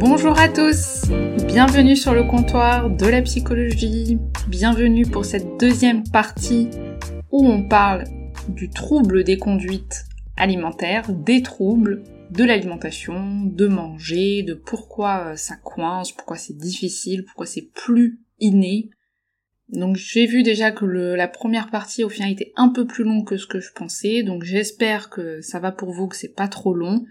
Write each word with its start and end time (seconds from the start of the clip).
Bonjour 0.00 0.38
à 0.38 0.48
tous, 0.48 1.10
bienvenue 1.48 1.96
sur 1.96 2.14
le 2.14 2.22
comptoir 2.22 2.88
de 2.88 3.06
la 3.06 3.20
psychologie, 3.20 4.20
bienvenue 4.46 5.04
pour 5.04 5.24
cette 5.24 5.58
deuxième 5.58 6.04
partie 6.08 6.70
où 7.32 7.44
on 7.44 7.64
parle 7.66 8.04
du 8.48 8.70
trouble 8.70 9.24
des 9.24 9.38
conduites 9.38 10.04
alimentaires, 10.36 11.10
des 11.12 11.42
troubles 11.42 12.04
de 12.30 12.44
l'alimentation, 12.44 13.42
de 13.42 13.66
manger, 13.66 14.44
de 14.44 14.54
pourquoi 14.54 15.32
euh, 15.32 15.36
ça 15.36 15.56
coince, 15.56 16.12
pourquoi 16.12 16.36
c'est 16.36 16.56
difficile, 16.56 17.24
pourquoi 17.24 17.46
c'est 17.46 17.68
plus 17.74 18.20
inné. 18.38 18.90
Donc 19.68 19.96
j'ai 19.96 20.26
vu 20.26 20.44
déjà 20.44 20.70
que 20.70 20.84
la 20.84 21.26
première 21.26 21.70
partie 21.70 22.04
au 22.04 22.08
final 22.08 22.30
était 22.30 22.52
un 22.54 22.68
peu 22.68 22.86
plus 22.86 23.02
longue 23.02 23.26
que 23.26 23.36
ce 23.36 23.48
que 23.48 23.58
je 23.58 23.72
pensais, 23.72 24.22
donc 24.22 24.44
j'espère 24.44 25.10
que 25.10 25.40
ça 25.40 25.58
va 25.58 25.72
pour 25.72 25.90
vous, 25.90 26.06
que 26.06 26.14
c'est 26.14 26.36
pas 26.36 26.46
trop 26.46 26.72
long. 26.72 27.04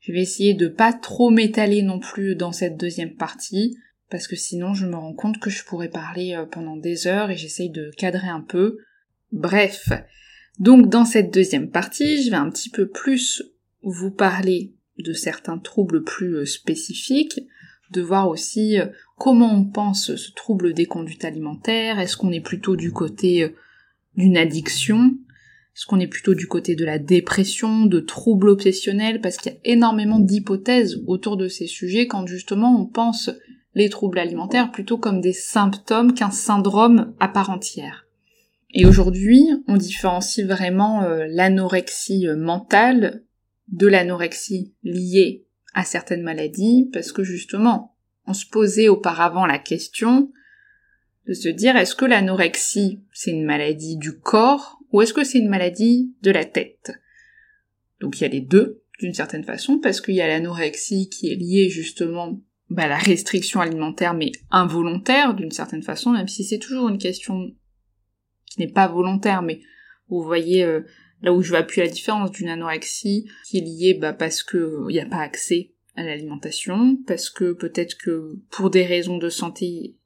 Je 0.00 0.12
vais 0.12 0.20
essayer 0.20 0.54
de 0.54 0.68
pas 0.68 0.92
trop 0.92 1.30
m'étaler 1.30 1.82
non 1.82 1.98
plus 1.98 2.36
dans 2.36 2.52
cette 2.52 2.76
deuxième 2.76 3.14
partie, 3.14 3.76
parce 4.10 4.26
que 4.26 4.36
sinon 4.36 4.74
je 4.74 4.86
me 4.86 4.96
rends 4.96 5.14
compte 5.14 5.38
que 5.38 5.50
je 5.50 5.64
pourrais 5.64 5.88
parler 5.88 6.34
euh, 6.34 6.46
pendant 6.46 6.76
des 6.76 7.06
heures 7.06 7.30
et 7.30 7.36
j'essaye 7.36 7.70
de 7.70 7.90
cadrer 7.96 8.28
un 8.28 8.40
peu. 8.40 8.78
Bref. 9.32 9.90
Donc 10.58 10.88
dans 10.88 11.04
cette 11.04 11.32
deuxième 11.32 11.70
partie, 11.70 12.22
je 12.22 12.30
vais 12.30 12.36
un 12.36 12.50
petit 12.50 12.70
peu 12.70 12.88
plus 12.88 13.42
vous 13.82 14.10
parler 14.10 14.74
de 14.98 15.12
certains 15.12 15.58
troubles 15.58 16.02
plus 16.02 16.36
euh, 16.36 16.46
spécifiques, 16.46 17.40
de 17.90 18.00
voir 18.00 18.28
aussi 18.28 18.78
euh, 18.78 18.86
comment 19.16 19.52
on 19.52 19.64
pense 19.64 20.14
ce 20.14 20.32
trouble 20.32 20.74
des 20.74 20.86
conduites 20.86 21.24
alimentaires, 21.24 21.98
est-ce 21.98 22.16
qu'on 22.16 22.32
est 22.32 22.40
plutôt 22.40 22.76
du 22.76 22.92
côté 22.92 23.54
d'une 24.16 24.36
addiction, 24.36 25.16
est-ce 25.78 25.86
qu'on 25.86 26.00
est 26.00 26.08
plutôt 26.08 26.34
du 26.34 26.48
côté 26.48 26.74
de 26.74 26.84
la 26.84 26.98
dépression, 26.98 27.86
de 27.86 28.00
troubles 28.00 28.48
obsessionnels, 28.48 29.20
parce 29.20 29.36
qu'il 29.36 29.52
y 29.52 29.54
a 29.54 29.58
énormément 29.62 30.18
d'hypothèses 30.18 31.04
autour 31.06 31.36
de 31.36 31.46
ces 31.46 31.68
sujets 31.68 32.08
quand 32.08 32.26
justement 32.26 32.80
on 32.80 32.84
pense 32.84 33.30
les 33.76 33.88
troubles 33.88 34.18
alimentaires 34.18 34.72
plutôt 34.72 34.98
comme 34.98 35.20
des 35.20 35.32
symptômes 35.32 36.14
qu'un 36.14 36.32
syndrome 36.32 37.14
à 37.20 37.28
part 37.28 37.50
entière. 37.50 38.08
Et 38.74 38.86
aujourd'hui, 38.86 39.44
on 39.68 39.76
différencie 39.76 40.44
vraiment 40.44 41.04
euh, 41.04 41.26
l'anorexie 41.28 42.26
euh, 42.26 42.34
mentale 42.34 43.22
de 43.68 43.86
l'anorexie 43.86 44.74
liée 44.82 45.46
à 45.74 45.84
certaines 45.84 46.24
maladies, 46.24 46.90
parce 46.92 47.12
que 47.12 47.22
justement, 47.22 47.94
on 48.26 48.34
se 48.34 48.46
posait 48.46 48.88
auparavant 48.88 49.46
la 49.46 49.60
question 49.60 50.32
de 51.28 51.34
se 51.34 51.48
dire 51.48 51.76
est-ce 51.76 51.94
que 51.94 52.04
l'anorexie 52.04 53.00
c'est 53.12 53.30
une 53.30 53.44
maladie 53.44 53.96
du 53.96 54.18
corps 54.18 54.77
ou 54.92 55.02
est-ce 55.02 55.14
que 55.14 55.24
c'est 55.24 55.38
une 55.38 55.48
maladie 55.48 56.14
de 56.22 56.30
la 56.30 56.44
tête? 56.44 56.92
Donc 58.00 58.18
il 58.18 58.22
y 58.22 58.26
a 58.26 58.28
les 58.28 58.40
deux, 58.40 58.82
d'une 58.98 59.14
certaine 59.14 59.44
façon, 59.44 59.78
parce 59.78 60.00
qu'il 60.00 60.14
y 60.14 60.20
a 60.20 60.26
l'anorexie 60.26 61.08
qui 61.08 61.30
est 61.30 61.36
liée 61.36 61.68
justement 61.68 62.40
bah, 62.70 62.84
à 62.84 62.88
la 62.88 62.98
restriction 62.98 63.60
alimentaire, 63.60 64.14
mais 64.14 64.32
involontaire, 64.50 65.34
d'une 65.34 65.50
certaine 65.50 65.82
façon, 65.82 66.10
même 66.10 66.28
si 66.28 66.44
c'est 66.44 66.58
toujours 66.58 66.88
une 66.88 66.98
question 66.98 67.54
qui 68.46 68.60
n'est 68.60 68.72
pas 68.72 68.88
volontaire, 68.88 69.42
mais 69.42 69.60
vous 70.08 70.22
voyez 70.22 70.64
euh, 70.64 70.80
là 71.22 71.32
où 71.32 71.42
je 71.42 71.52
vais 71.52 71.58
appuyer 71.58 71.86
la 71.86 71.92
différence 71.92 72.30
d'une 72.30 72.48
anorexie 72.48 73.28
qui 73.44 73.58
est 73.58 73.62
liée 73.62 73.94
bah, 73.94 74.12
parce 74.12 74.42
que 74.42 74.84
il 74.88 74.92
n'y 74.92 75.00
a 75.00 75.06
pas 75.06 75.20
accès 75.20 75.72
à 75.96 76.04
l'alimentation, 76.04 76.96
parce 77.06 77.28
que 77.28 77.52
peut-être 77.52 77.96
que 77.98 78.38
pour 78.50 78.70
des 78.70 78.86
raisons 78.86 79.18
de 79.18 79.28
santé, 79.28 79.96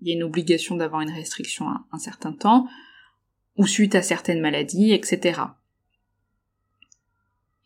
il 0.00 0.08
y 0.08 0.10
a 0.10 0.14
une 0.14 0.22
obligation 0.22 0.76
d'avoir 0.76 1.02
une 1.02 1.10
restriction 1.10 1.68
à 1.68 1.86
un 1.92 1.98
certain 1.98 2.32
temps, 2.32 2.66
ou 3.56 3.66
suite 3.66 3.94
à 3.94 4.02
certaines 4.02 4.40
maladies, 4.40 4.92
etc. 4.92 5.40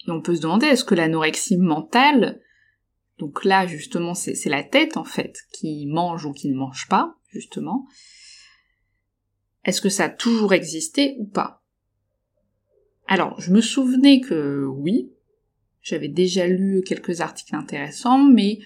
Et 0.07 0.11
on 0.11 0.21
peut 0.21 0.37
se 0.37 0.43
demander, 0.43 0.67
est-ce 0.67 0.85
que 0.85 0.95
l'anorexie 0.95 1.57
mentale, 1.57 2.41
donc 3.19 3.45
là 3.45 3.67
justement 3.67 4.15
c'est 4.15 4.45
la 4.47 4.63
tête 4.63 4.97
en 4.97 5.05
fait 5.05 5.37
qui 5.53 5.87
mange 5.87 6.25
ou 6.27 6.33
qui 6.33 6.49
ne 6.49 6.57
mange 6.57 6.87
pas, 6.89 7.17
justement, 7.29 7.87
est-ce 9.65 9.81
que 9.81 9.89
ça 9.89 10.05
a 10.05 10.09
toujours 10.09 10.55
existé 10.55 11.17
ou 11.19 11.27
pas? 11.27 11.63
Alors, 13.09 13.41
je 13.41 13.53
me 13.53 13.61
souvenais 13.61 14.21
que 14.21 14.65
oui, 14.65 15.13
j'avais 15.83 16.09
déjà 16.09 16.47
lu 16.47 16.83
quelques 16.85 17.21
articles 17.21 17.55
intéressants, 17.55 18.25
mais 18.25 18.59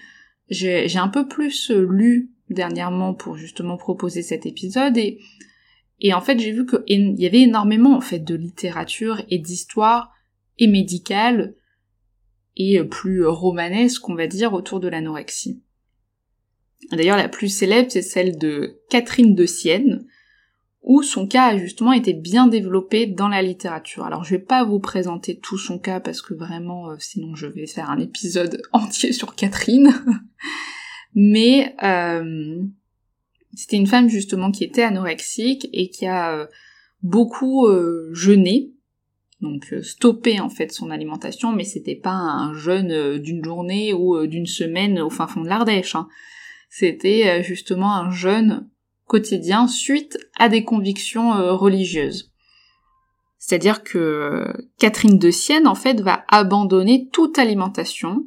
j'ai 0.49 0.97
un 0.97 1.07
peu 1.07 1.27
plus 1.27 1.71
lu 1.71 2.31
dernièrement 2.49 3.13
pour 3.13 3.37
justement 3.37 3.77
proposer 3.77 4.21
cet 4.21 4.45
épisode 4.45 4.97
et 4.97 5.19
et 6.01 6.13
en 6.13 6.21
fait, 6.21 6.39
j'ai 6.39 6.51
vu 6.51 6.65
qu'il 6.65 7.19
y 7.19 7.27
avait 7.27 7.41
énormément 7.41 7.95
en 7.95 8.01
fait 8.01 8.19
de 8.19 8.35
littérature 8.35 9.21
et 9.29 9.37
d'histoire 9.37 10.11
et 10.57 10.67
médicale 10.67 11.55
et 12.57 12.79
euh, 12.79 12.83
plus 12.83 13.25
romanesque, 13.25 14.09
on 14.09 14.15
va 14.15 14.27
dire, 14.27 14.53
autour 14.53 14.79
de 14.79 14.87
l'anorexie. 14.87 15.61
D'ailleurs, 16.91 17.17
la 17.17 17.29
plus 17.29 17.49
célèbre, 17.49 17.91
c'est 17.91 18.01
celle 18.01 18.39
de 18.39 18.81
Catherine 18.89 19.35
de 19.35 19.45
Sienne, 19.45 20.05
où 20.81 21.03
son 21.03 21.27
cas 21.27 21.45
a 21.45 21.57
justement 21.57 21.93
été 21.93 22.13
bien 22.13 22.47
développé 22.47 23.05
dans 23.05 23.27
la 23.27 23.43
littérature. 23.43 24.03
Alors 24.03 24.23
je 24.23 24.31
vais 24.31 24.41
pas 24.41 24.63
vous 24.63 24.79
présenter 24.79 25.37
tout 25.37 25.59
son 25.59 25.77
cas 25.77 25.99
parce 25.99 26.23
que 26.23 26.33
vraiment 26.33 26.89
euh, 26.89 26.95
sinon 26.97 27.35
je 27.35 27.45
vais 27.45 27.67
faire 27.67 27.91
un 27.91 27.99
épisode 27.99 28.63
entier 28.71 29.13
sur 29.13 29.35
Catherine. 29.35 29.93
Mais 31.13 31.75
euh, 31.83 32.63
c'était 33.53 33.77
une 33.77 33.87
femme 33.87 34.09
justement 34.09 34.51
qui 34.51 34.63
était 34.63 34.83
anorexique 34.83 35.67
et 35.73 35.89
qui 35.89 36.07
a 36.07 36.33
euh, 36.33 36.47
beaucoup 37.01 37.67
euh, 37.67 38.09
jeûné, 38.13 38.71
donc 39.41 39.73
euh, 39.73 39.81
stoppé 39.81 40.39
en 40.39 40.49
fait 40.49 40.71
son 40.71 40.89
alimentation, 40.89 41.51
mais 41.51 41.63
c'était 41.63 41.95
pas 41.95 42.11
un 42.11 42.53
jeûne 42.53 43.17
d'une 43.17 43.43
journée 43.43 43.93
ou 43.93 44.25
d'une 44.25 44.45
semaine 44.45 44.99
au 44.99 45.09
fin 45.09 45.27
fond 45.27 45.41
de 45.41 45.49
l'Ardèche. 45.49 45.95
Hein. 45.95 46.07
C'était 46.69 47.43
justement 47.43 47.93
un 47.93 48.11
jeûne 48.11 48.69
quotidien 49.05 49.67
suite 49.67 50.17
à 50.39 50.47
des 50.47 50.63
convictions 50.63 51.57
religieuses. 51.57 52.31
C'est-à-dire 53.39 53.83
que 53.83 54.45
Catherine 54.77 55.17
de 55.17 55.31
Sienne 55.31 55.67
en 55.67 55.75
fait 55.75 55.99
va 55.99 56.23
abandonner 56.29 57.09
toute 57.11 57.37
alimentation 57.37 58.25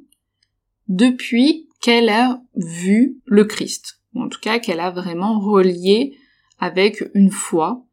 depuis 0.88 1.70
qu'elle 1.80 2.10
a 2.10 2.42
vu 2.54 3.16
le 3.24 3.44
Christ 3.44 4.03
ou 4.14 4.22
en 4.22 4.28
tout 4.28 4.40
cas 4.40 4.58
qu'elle 4.58 4.80
a 4.80 4.90
vraiment 4.90 5.40
relié 5.40 6.16
avec 6.58 7.02
une 7.14 7.30
foi. 7.30 7.84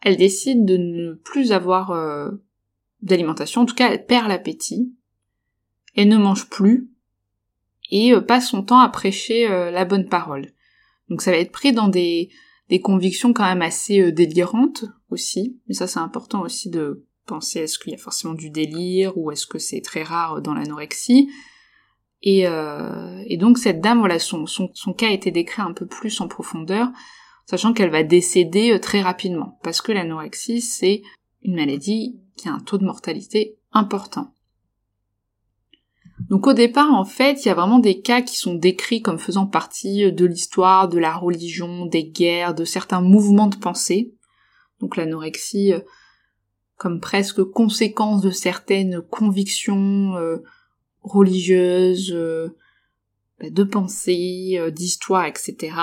Elle 0.00 0.16
décide 0.16 0.64
de 0.64 0.76
ne 0.76 1.14
plus 1.14 1.52
avoir 1.52 1.90
euh, 1.90 2.30
d'alimentation, 3.02 3.62
en 3.62 3.66
tout 3.66 3.74
cas 3.74 3.90
elle 3.90 4.06
perd 4.06 4.28
l'appétit, 4.28 4.92
elle 5.94 6.08
ne 6.08 6.16
mange 6.16 6.48
plus, 6.48 6.88
et 7.90 8.12
euh, 8.12 8.20
passe 8.20 8.48
son 8.48 8.62
temps 8.62 8.78
à 8.78 8.88
prêcher 8.88 9.50
euh, 9.50 9.70
la 9.70 9.84
bonne 9.84 10.08
parole. 10.08 10.52
Donc 11.08 11.22
ça 11.22 11.30
va 11.30 11.38
être 11.38 11.52
pris 11.52 11.72
dans 11.72 11.88
des, 11.88 12.30
des 12.68 12.80
convictions 12.80 13.32
quand 13.32 13.44
même 13.44 13.62
assez 13.62 14.12
délirantes 14.12 14.84
aussi, 15.10 15.58
mais 15.66 15.74
ça 15.74 15.86
c'est 15.86 15.98
important 15.98 16.42
aussi 16.42 16.70
de 16.70 17.06
penser 17.26 17.60
est-ce 17.60 17.78
qu'il 17.78 17.92
y 17.92 17.94
a 17.94 17.98
forcément 17.98 18.34
du 18.34 18.50
délire 18.50 19.16
ou 19.18 19.30
est-ce 19.30 19.46
que 19.46 19.58
c'est 19.58 19.80
très 19.80 20.02
rare 20.02 20.40
dans 20.42 20.54
l'anorexie, 20.54 21.28
et, 22.22 22.46
euh, 22.46 23.22
et, 23.26 23.36
donc 23.36 23.58
cette 23.58 23.80
dame, 23.80 24.00
voilà, 24.00 24.18
son, 24.18 24.46
cas 24.96 25.08
a 25.08 25.12
été 25.12 25.30
décrit 25.30 25.62
un 25.62 25.72
peu 25.72 25.86
plus 25.86 26.20
en 26.20 26.28
profondeur, 26.28 26.88
sachant 27.46 27.72
qu'elle 27.72 27.90
va 27.90 28.02
décéder 28.02 28.72
euh, 28.72 28.80
très 28.80 29.00
rapidement, 29.00 29.58
parce 29.62 29.80
que 29.80 29.92
l'anorexie, 29.92 30.60
c'est 30.60 31.02
une 31.42 31.54
maladie 31.54 32.20
qui 32.36 32.48
a 32.48 32.52
un 32.52 32.60
taux 32.60 32.78
de 32.78 32.84
mortalité 32.84 33.56
important. 33.72 34.34
Donc 36.28 36.48
au 36.48 36.52
départ, 36.52 36.92
en 36.92 37.04
fait, 37.04 37.44
il 37.44 37.48
y 37.48 37.50
a 37.50 37.54
vraiment 37.54 37.78
des 37.78 38.00
cas 38.00 38.20
qui 38.20 38.36
sont 38.36 38.54
décrits 38.54 39.00
comme 39.00 39.20
faisant 39.20 39.46
partie 39.46 40.04
euh, 40.04 40.10
de 40.10 40.26
l'histoire, 40.26 40.88
de 40.88 40.98
la 40.98 41.16
religion, 41.16 41.86
des 41.86 42.04
guerres, 42.04 42.54
de 42.54 42.64
certains 42.64 43.00
mouvements 43.00 43.46
de 43.46 43.56
pensée. 43.56 44.12
Donc 44.80 44.96
l'anorexie 44.96 45.72
comme 46.76 47.00
presque 47.00 47.42
conséquence 47.42 48.22
de 48.22 48.30
certaines 48.30 49.02
convictions, 49.02 50.14
religieuse, 51.08 52.12
euh, 52.14 52.56
bah, 53.40 53.50
de 53.50 53.64
pensée, 53.64 54.56
euh, 54.58 54.70
d'histoire, 54.70 55.26
etc. 55.26 55.74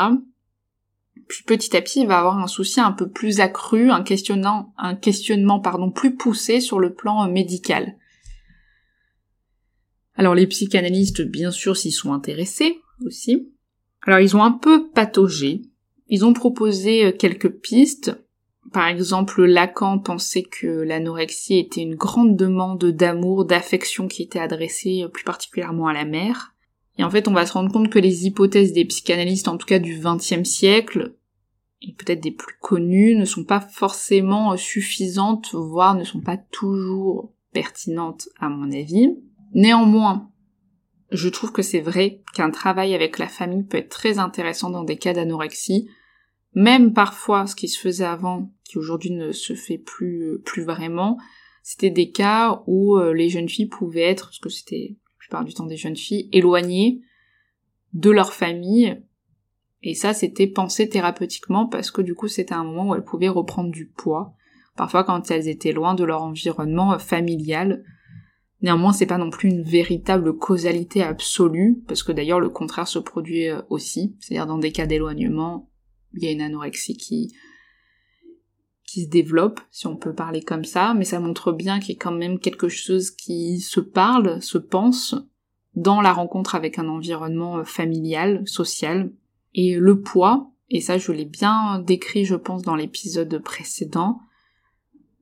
Puis 1.27 1.43
petit 1.43 1.75
à 1.75 1.81
petit, 1.81 2.01
il 2.01 2.07
va 2.07 2.19
avoir 2.19 2.39
un 2.39 2.47
souci 2.47 2.79
un 2.79 2.91
peu 2.91 3.09
plus 3.09 3.39
accru, 3.39 3.89
un 3.89 4.03
questionnant, 4.03 4.73
un 4.77 4.95
questionnement 4.95 5.59
pardon 5.59 5.91
plus 5.91 6.15
poussé 6.15 6.59
sur 6.59 6.79
le 6.79 6.93
plan 6.93 7.27
médical. 7.29 7.97
Alors 10.15 10.35
les 10.35 10.47
psychanalystes, 10.47 11.21
bien 11.21 11.51
sûr, 11.51 11.75
s'y 11.75 11.91
sont 11.91 12.13
intéressés 12.13 12.79
aussi. 13.05 13.49
Alors 14.03 14.19
ils 14.19 14.35
ont 14.35 14.43
un 14.43 14.51
peu 14.51 14.89
pataugé. 14.89 15.61
Ils 16.07 16.23
ont 16.25 16.33
proposé 16.33 17.15
quelques 17.17 17.49
pistes. 17.49 18.15
Par 18.75 18.87
exemple, 18.87 19.45
Lacan 19.45 19.99
pensait 19.99 20.43
que 20.43 20.67
l'anorexie 20.67 21.59
était 21.59 21.79
une 21.79 21.95
grande 21.95 22.35
demande 22.35 22.83
d'amour, 22.83 23.45
d'affection 23.45 24.09
qui 24.09 24.21
était 24.21 24.37
adressée 24.37 25.05
plus 25.13 25.23
particulièrement 25.23 25.87
à 25.87 25.93
la 25.93 26.03
mère. 26.03 26.53
Et 26.97 27.05
en 27.05 27.09
fait, 27.09 27.29
on 27.29 27.33
va 27.33 27.45
se 27.45 27.53
rendre 27.53 27.71
compte 27.71 27.89
que 27.89 27.99
les 27.99 28.25
hypothèses 28.25 28.73
des 28.73 28.83
psychanalystes, 28.83 29.47
en 29.47 29.55
tout 29.55 29.65
cas 29.65 29.79
du 29.79 29.97
XXe 29.97 30.43
siècle, 30.43 31.15
et 31.81 31.93
peut-être 31.93 32.19
des 32.19 32.33
plus 32.33 32.57
connues, 32.59 33.15
ne 33.15 33.23
sont 33.23 33.45
pas 33.45 33.61
forcément 33.61 34.57
suffisantes, 34.57 35.53
voire 35.53 35.95
ne 35.95 36.03
sont 36.03 36.19
pas 36.19 36.35
toujours 36.35 37.31
pertinentes 37.53 38.27
à 38.41 38.49
mon 38.49 38.69
avis. 38.73 39.07
Néanmoins, 39.53 40.29
je 41.11 41.29
trouve 41.29 41.53
que 41.53 41.61
c'est 41.61 41.79
vrai 41.79 42.23
qu'un 42.33 42.51
travail 42.51 42.93
avec 42.93 43.19
la 43.19 43.29
famille 43.29 43.63
peut 43.63 43.77
être 43.77 43.87
très 43.87 44.19
intéressant 44.19 44.69
dans 44.69 44.83
des 44.83 44.97
cas 44.97 45.13
d'anorexie, 45.13 45.87
même 46.55 46.93
parfois 46.93 47.45
ce 47.45 47.55
qui 47.55 47.67
se 47.67 47.79
faisait 47.79 48.05
avant, 48.05 48.51
qui 48.63 48.77
aujourd'hui 48.77 49.11
ne 49.11 49.31
se 49.31 49.53
fait 49.53 49.77
plus 49.77 50.39
plus 50.43 50.63
vraiment, 50.63 51.17
c'était 51.61 51.89
des 51.89 52.11
cas 52.11 52.63
où 52.67 52.97
euh, 52.97 53.13
les 53.13 53.29
jeunes 53.29 53.49
filles 53.49 53.67
pouvaient 53.67 54.01
être, 54.01 54.27
parce 54.27 54.39
que 54.39 54.49
c'était 54.49 54.97
plupart 55.17 55.43
du 55.43 55.53
temps 55.53 55.65
des 55.65 55.77
jeunes 55.77 55.95
filles, 55.95 56.29
éloignées 56.31 57.01
de 57.93 58.11
leur 58.11 58.33
famille. 58.33 59.01
Et 59.81 59.95
ça, 59.95 60.13
c'était 60.13 60.45
pensé 60.45 60.87
thérapeutiquement 60.87 61.65
parce 61.65 61.89
que 61.89 62.03
du 62.03 62.13
coup, 62.13 62.27
c'était 62.27 62.53
un 62.53 62.63
moment 62.63 62.89
où 62.89 62.95
elles 62.95 63.03
pouvaient 63.03 63.29
reprendre 63.29 63.71
du 63.71 63.87
poids. 63.87 64.35
Parfois, 64.75 65.03
quand 65.03 65.31
elles 65.31 65.47
étaient 65.47 65.71
loin 65.71 65.95
de 65.95 66.03
leur 66.03 66.21
environnement 66.21 66.93
euh, 66.93 66.97
familial. 66.99 67.83
Néanmoins, 68.61 68.93
c'est 68.93 69.05
pas 69.05 69.17
non 69.17 69.31
plus 69.31 69.49
une 69.49 69.63
véritable 69.63 70.37
causalité 70.37 71.01
absolue, 71.01 71.83
parce 71.87 72.03
que 72.03 72.11
d'ailleurs, 72.11 72.39
le 72.39 72.49
contraire 72.49 72.87
se 72.87 72.99
produit 72.99 73.49
euh, 73.49 73.61
aussi. 73.69 74.15
C'est-à-dire, 74.19 74.45
dans 74.45 74.57
des 74.59 74.71
cas 74.71 74.85
d'éloignement, 74.85 75.69
il 76.15 76.23
y 76.23 76.27
a 76.27 76.31
une 76.31 76.41
anorexie 76.41 76.97
qui, 76.97 77.33
qui 78.85 79.03
se 79.03 79.09
développe, 79.09 79.59
si 79.71 79.87
on 79.87 79.97
peut 79.97 80.13
parler 80.13 80.41
comme 80.41 80.65
ça, 80.65 80.93
mais 80.93 81.05
ça 81.05 81.19
montre 81.19 81.51
bien 81.51 81.79
qu'il 81.79 81.95
y 81.95 81.97
a 81.97 82.01
quand 82.01 82.11
même 82.11 82.39
quelque 82.39 82.69
chose 82.69 83.11
qui 83.11 83.59
se 83.59 83.79
parle, 83.79 84.41
se 84.41 84.57
pense, 84.57 85.15
dans 85.75 86.01
la 86.01 86.13
rencontre 86.13 86.55
avec 86.55 86.79
un 86.79 86.87
environnement 86.87 87.57
euh, 87.57 87.63
familial, 87.63 88.47
social. 88.47 89.11
Et 89.53 89.75
le 89.75 90.01
poids, 90.01 90.51
et 90.69 90.81
ça 90.81 90.97
je 90.97 91.11
l'ai 91.11 91.25
bien 91.25 91.79
décrit 91.79 92.25
je 92.25 92.35
pense 92.35 92.61
dans 92.61 92.75
l'épisode 92.75 93.37
précédent, 93.39 94.19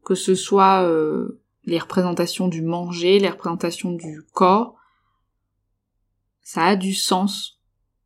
que 0.03 0.15
ce 0.15 0.35
soit 0.35 0.83
euh, 0.83 1.39
les 1.65 1.79
représentations 1.79 2.47
du 2.47 2.61
manger, 2.61 3.19
les 3.19 3.29
représentations 3.29 3.91
du 3.91 4.23
corps, 4.33 4.75
ça 6.41 6.65
a 6.65 6.75
du 6.75 6.93
sens 6.93 7.59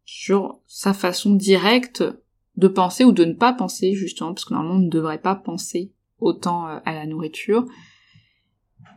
sur 0.06 0.60
sa 0.68 0.94
façon 0.94 1.33
directe 1.33 2.04
de 2.57 2.68
penser 2.68 3.06
ou 3.06 3.12
de 3.12 3.24
ne 3.24 3.33
pas 3.33 3.54
penser 3.54 3.94
justement, 3.94 4.33
parce 4.33 4.45
que 4.45 4.54
normalement 4.54 4.80
on 4.80 4.86
ne 4.86 4.89
devrait 4.89 5.21
pas 5.21 5.36
penser 5.36 5.94
autant 6.19 6.68
euh, 6.68 6.80
à 6.86 6.94
la 6.94 7.06
nourriture, 7.06 7.65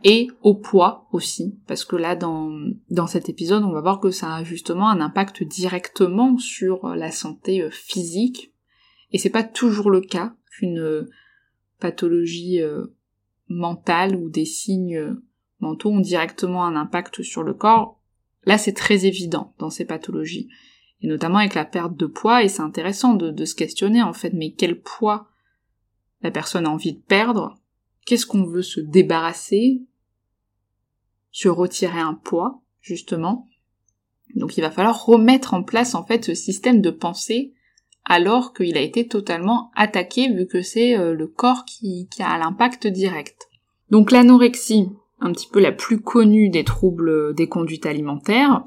et 0.03 0.29
au 0.41 0.55
poids 0.55 1.07
aussi, 1.11 1.59
parce 1.67 1.85
que 1.85 1.95
là 1.95 2.15
dans, 2.15 2.51
dans 2.89 3.05
cet 3.05 3.29
épisode 3.29 3.63
on 3.63 3.71
va 3.71 3.81
voir 3.81 3.99
que 3.99 4.09
ça 4.09 4.33
a 4.33 4.43
justement 4.43 4.89
un 4.89 4.99
impact 4.99 5.43
directement 5.43 6.37
sur 6.39 6.85
euh, 6.85 6.95
la 6.95 7.11
santé 7.11 7.61
euh, 7.61 7.69
physique, 7.69 8.51
et 9.11 9.19
c'est 9.19 9.29
pas 9.29 9.43
toujours 9.43 9.91
le 9.91 10.01
cas 10.01 10.33
qu'une 10.51 11.07
pathologie 11.79 12.59
mentale 13.49 14.15
ou 14.15 14.29
des 14.29 14.45
signes 14.45 15.17
mentaux 15.59 15.91
ont 15.91 15.99
directement 15.99 16.63
un 16.63 16.75
impact 16.75 17.21
sur 17.21 17.43
le 17.43 17.53
corps. 17.53 17.99
Là 18.45 18.57
c'est 18.57 18.73
très 18.73 19.05
évident 19.05 19.53
dans 19.59 19.69
ces 19.69 19.83
pathologies 19.83 20.49
et 21.01 21.07
notamment 21.07 21.39
avec 21.39 21.55
la 21.55 21.65
perte 21.65 21.95
de 21.95 22.05
poids, 22.05 22.43
et 22.43 22.49
c'est 22.49 22.61
intéressant 22.61 23.13
de, 23.13 23.45
se 23.45 23.55
questionner 23.55 24.01
en 24.01 24.13
fait, 24.13 24.33
mais 24.33 24.51
quel 24.51 24.81
poids 24.81 25.27
la 26.21 26.31
personne 26.31 26.67
a 26.67 26.69
envie 26.69 26.93
de 26.93 27.01
perdre, 27.01 27.59
qu'est-ce 28.05 28.25
qu'on 28.25 28.45
veut 28.45 28.61
se 28.61 28.79
débarrasser, 28.79 29.81
se 31.31 31.49
retirer 31.49 31.99
un 31.99 32.13
poids, 32.13 32.61
justement. 32.81 33.47
Donc 34.35 34.57
il 34.57 34.61
va 34.61 34.71
falloir 34.71 35.05
remettre 35.05 35.53
en 35.53 35.63
place 35.63 35.95
en 35.95 36.05
fait 36.05 36.25
ce 36.25 36.35
système 36.35 36.81
de 36.81 36.91
pensée 36.91 37.53
alors 38.05 38.53
qu'il 38.53 38.77
a 38.77 38.81
été 38.81 39.07
totalement 39.07 39.71
attaqué 39.75 40.31
vu 40.33 40.47
que 40.47 40.61
c'est 40.61 40.97
euh, 40.97 41.13
le 41.13 41.27
corps 41.27 41.65
qui, 41.65 42.07
qui 42.09 42.23
a 42.23 42.37
l'impact 42.37 42.87
direct. 42.87 43.49
Donc 43.89 44.11
l'anorexie, 44.11 44.89
un 45.19 45.31
petit 45.31 45.47
peu 45.47 45.59
la 45.59 45.71
plus 45.71 46.01
connue 46.01 46.49
des 46.49 46.63
troubles 46.63 47.35
des 47.35 47.47
conduites 47.47 47.85
alimentaires, 47.85 48.63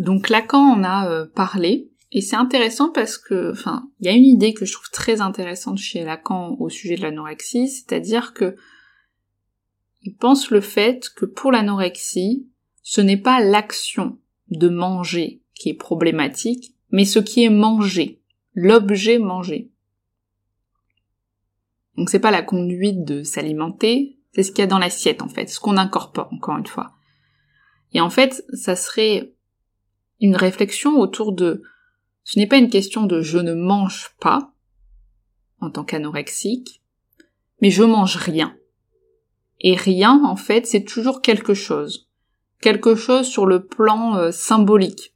donc 0.00 0.30
Lacan 0.30 0.72
en 0.72 0.82
a 0.82 1.10
euh, 1.10 1.26
parlé, 1.26 1.90
et 2.10 2.22
c'est 2.22 2.36
intéressant 2.36 2.90
parce 2.90 3.18
que, 3.18 3.52
enfin, 3.52 3.88
il 4.00 4.06
y 4.06 4.08
a 4.08 4.12
une 4.12 4.24
idée 4.24 4.54
que 4.54 4.64
je 4.64 4.72
trouve 4.72 4.88
très 4.90 5.20
intéressante 5.20 5.76
chez 5.76 6.04
Lacan 6.04 6.56
au 6.58 6.70
sujet 6.70 6.96
de 6.96 7.02
l'anorexie, 7.02 7.68
c'est-à-dire 7.68 8.32
que 8.32 8.56
il 10.02 10.16
pense 10.16 10.50
le 10.50 10.62
fait 10.62 11.10
que 11.14 11.26
pour 11.26 11.52
l'anorexie, 11.52 12.48
ce 12.82 13.02
n'est 13.02 13.18
pas 13.18 13.40
l'action 13.40 14.18
de 14.48 14.70
manger 14.70 15.42
qui 15.54 15.68
est 15.68 15.74
problématique, 15.74 16.74
mais 16.90 17.04
ce 17.04 17.18
qui 17.18 17.44
est 17.44 17.50
mangé, 17.50 18.22
l'objet 18.54 19.18
mangé. 19.18 19.70
Donc 21.98 22.08
c'est 22.08 22.20
pas 22.20 22.30
la 22.30 22.42
conduite 22.42 23.04
de 23.04 23.22
s'alimenter, 23.22 24.18
c'est 24.32 24.44
ce 24.44 24.50
qu'il 24.50 24.60
y 24.60 24.62
a 24.62 24.66
dans 24.66 24.78
l'assiette 24.78 25.20
en 25.20 25.28
fait, 25.28 25.48
ce 25.48 25.60
qu'on 25.60 25.76
incorpore 25.76 26.32
encore 26.32 26.56
une 26.56 26.66
fois. 26.66 26.94
Et 27.92 28.00
en 28.00 28.08
fait, 28.08 28.42
ça 28.54 28.76
serait 28.76 29.34
une 30.20 30.36
réflexion 30.36 30.98
autour 30.98 31.32
de 31.32 31.62
ce 32.24 32.38
n'est 32.38 32.46
pas 32.46 32.58
une 32.58 32.70
question 32.70 33.06
de 33.06 33.22
je 33.22 33.38
ne 33.38 33.54
mange 33.54 34.14
pas 34.20 34.52
en 35.60 35.70
tant 35.70 35.84
qu'anorexique, 35.84 36.82
mais 37.60 37.70
je 37.70 37.82
mange 37.82 38.16
rien. 38.16 38.56
Et 39.60 39.74
rien, 39.74 40.24
en 40.24 40.36
fait, 40.36 40.66
c'est 40.66 40.84
toujours 40.84 41.20
quelque 41.20 41.54
chose. 41.54 42.08
Quelque 42.60 42.94
chose 42.94 43.26
sur 43.26 43.46
le 43.46 43.66
plan 43.66 44.16
euh, 44.16 44.30
symbolique. 44.30 45.14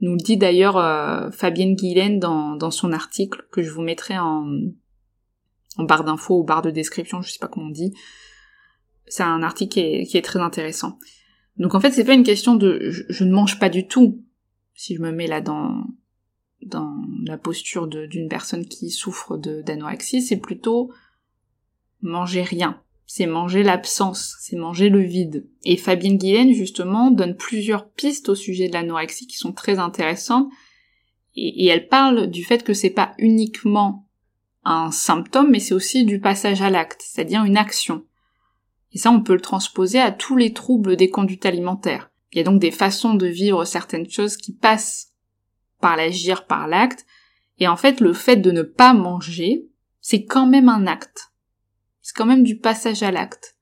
Nous 0.00 0.12
le 0.12 0.18
dit 0.18 0.36
d'ailleurs 0.36 0.76
euh, 0.76 1.30
Fabienne 1.30 1.74
Guilaine 1.74 2.18
dans, 2.18 2.56
dans, 2.56 2.70
son 2.70 2.92
article 2.92 3.46
que 3.52 3.62
je 3.62 3.70
vous 3.70 3.82
mettrai 3.82 4.18
en, 4.18 4.46
barre 5.78 6.04
d'infos 6.04 6.40
ou 6.40 6.44
barre 6.44 6.62
de 6.62 6.70
description, 6.70 7.22
je 7.22 7.30
sais 7.30 7.38
pas 7.38 7.48
comment 7.48 7.66
on 7.66 7.70
dit. 7.70 7.94
C'est 9.06 9.22
un 9.22 9.42
article 9.42 9.72
qui 9.72 9.80
est, 9.80 10.06
qui 10.06 10.18
est 10.18 10.22
très 10.22 10.40
intéressant. 10.40 10.98
Donc 11.56 11.74
en 11.74 11.80
fait, 11.80 11.92
c'est 11.92 12.04
pas 12.04 12.14
une 12.14 12.24
question 12.24 12.56
de 12.56 12.90
je, 12.90 13.24
ne 13.24 13.32
mange 13.32 13.58
pas 13.58 13.68
du 13.68 13.86
tout. 13.86 14.22
Si 14.84 14.96
je 14.96 15.00
me 15.00 15.12
mets 15.12 15.28
là 15.28 15.40
dans 15.40 15.84
la 17.24 17.38
posture 17.38 17.86
d'une 17.86 18.28
personne 18.28 18.66
qui 18.66 18.90
souffre 18.90 19.36
d'anorexie, 19.36 20.22
c'est 20.22 20.40
plutôt 20.40 20.90
manger 22.00 22.42
rien. 22.42 22.82
C'est 23.06 23.26
manger 23.26 23.62
l'absence, 23.62 24.34
c'est 24.40 24.56
manger 24.56 24.88
le 24.88 24.98
vide. 24.98 25.48
Et 25.62 25.76
Fabienne 25.76 26.18
Guillaine, 26.18 26.52
justement, 26.52 27.12
donne 27.12 27.36
plusieurs 27.36 27.90
pistes 27.90 28.28
au 28.28 28.34
sujet 28.34 28.66
de 28.66 28.72
l'anorexie 28.72 29.28
qui 29.28 29.36
sont 29.36 29.52
très 29.52 29.78
intéressantes. 29.78 30.50
Et, 31.36 31.64
et 31.64 31.68
elle 31.68 31.86
parle 31.86 32.26
du 32.26 32.42
fait 32.42 32.64
que 32.64 32.74
c'est 32.74 32.90
pas 32.90 33.14
uniquement 33.18 34.08
un 34.64 34.90
symptôme, 34.90 35.52
mais 35.52 35.60
c'est 35.60 35.74
aussi 35.74 36.04
du 36.04 36.18
passage 36.18 36.60
à 36.60 36.70
l'acte, 36.70 37.02
c'est-à-dire 37.04 37.44
une 37.44 37.56
action. 37.56 38.04
Et 38.90 38.98
ça, 38.98 39.12
on 39.12 39.22
peut 39.22 39.34
le 39.34 39.40
transposer 39.40 40.00
à 40.00 40.10
tous 40.10 40.34
les 40.34 40.52
troubles 40.52 40.96
des 40.96 41.08
conduites 41.08 41.46
alimentaires. 41.46 42.11
Il 42.32 42.38
y 42.38 42.40
a 42.40 42.44
donc 42.44 42.60
des 42.60 42.70
façons 42.70 43.14
de 43.14 43.26
vivre 43.26 43.64
certaines 43.64 44.08
choses 44.08 44.36
qui 44.36 44.52
passent 44.52 45.12
par 45.80 45.96
l'agir, 45.96 46.46
par 46.46 46.66
l'acte. 46.66 47.04
Et 47.58 47.68
en 47.68 47.76
fait, 47.76 48.00
le 48.00 48.14
fait 48.14 48.36
de 48.36 48.50
ne 48.50 48.62
pas 48.62 48.94
manger, 48.94 49.66
c'est 50.00 50.24
quand 50.24 50.46
même 50.46 50.68
un 50.68 50.86
acte. 50.86 51.32
C'est 52.00 52.16
quand 52.16 52.26
même 52.26 52.42
du 52.42 52.58
passage 52.58 53.02
à 53.02 53.10
l'acte. 53.10 53.56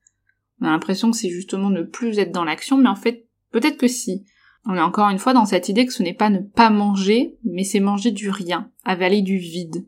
On 0.61 0.67
a 0.67 0.69
l'impression 0.69 1.11
que 1.11 1.17
c'est 1.17 1.29
justement 1.29 1.69
ne 1.69 1.83
plus 1.83 2.17
être 2.19 2.31
dans 2.31 2.45
l'action, 2.45 2.77
mais 2.77 2.89
en 2.89 2.95
fait, 2.95 3.27
peut-être 3.51 3.77
que 3.77 3.87
si. 3.87 4.25
On 4.65 4.75
est 4.75 4.81
encore 4.81 5.09
une 5.09 5.17
fois 5.17 5.33
dans 5.33 5.45
cette 5.45 5.69
idée 5.69 5.85
que 5.85 5.93
ce 5.93 6.03
n'est 6.03 6.13
pas 6.13 6.29
ne 6.29 6.39
pas 6.39 6.69
manger, 6.69 7.37
mais 7.43 7.63
c'est 7.63 7.79
manger 7.79 8.11
du 8.11 8.29
rien, 8.29 8.71
avaler 8.85 9.21
du 9.21 9.37
vide. 9.37 9.87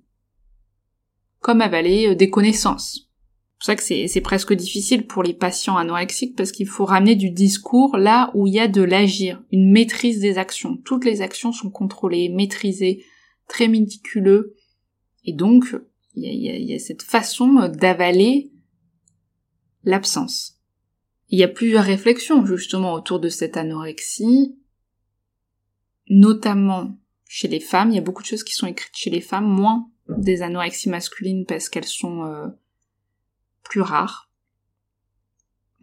Comme 1.40 1.62
avaler 1.62 2.10
euh, 2.10 2.16
des 2.16 2.30
connaissances 2.30 3.13
pour 3.64 3.68
ça 3.68 3.76
que 3.78 4.08
c'est 4.10 4.22
presque 4.22 4.52
difficile 4.52 5.08
pour 5.08 5.24
les 5.24 5.34
patients 5.34 5.78
anorexiques 5.78 6.36
parce 6.36 6.52
qu'il 6.52 6.68
faut 6.68 6.84
ramener 6.84 7.16
du 7.16 7.30
discours 7.30 7.96
là 7.96 8.30
où 8.34 8.46
il 8.46 8.54
y 8.54 8.60
a 8.60 8.68
de 8.68 8.82
l'agir, 8.82 9.42
une 9.54 9.72
maîtrise 9.72 10.20
des 10.20 10.38
actions. 10.38 10.76
Toutes 10.84 11.06
les 11.06 11.22
actions 11.22 11.54
sont 11.54 11.70
contrôlées, 11.70 12.28
maîtrisées, 12.28 13.06
très 13.48 13.70
méticuleux. 13.70 14.58
Et 15.24 15.32
donc, 15.32 15.78
il 16.14 16.26
y 16.26 16.74
a, 16.74 16.80
cette 16.80 17.04
façon 17.04 17.70
d'avaler 17.70 18.52
l'absence. 19.86 20.60
Il 21.30 21.40
y 21.40 21.44
a 21.44 21.48
plusieurs 21.48 21.86
réflexions 21.86 22.46
justement 22.46 22.92
autour 22.92 23.22
de 23.22 23.30
cette 23.30 23.56
anorexie. 23.56 24.58
notamment 26.10 26.98
chez 27.30 27.48
les 27.48 27.62
femmes. 27.62 27.92
Il 27.92 27.96
y 27.96 28.00
a 28.00 28.02
beaucoup 28.02 28.24
de 28.24 28.28
choses 28.28 28.44
qui 28.44 28.56
sont 28.56 28.68
écrites 28.68 28.98
chez 28.98 29.10
les 29.10 29.22
femmes, 29.22 29.48
moins 29.48 29.90
des 30.10 30.42
anorexies 30.42 30.90
masculines 30.90 31.46
parce 31.46 31.70
qu'elles 31.70 31.86
sont 31.86 32.26
euh, 32.26 32.48
plus 33.64 33.82
rares. 33.82 34.30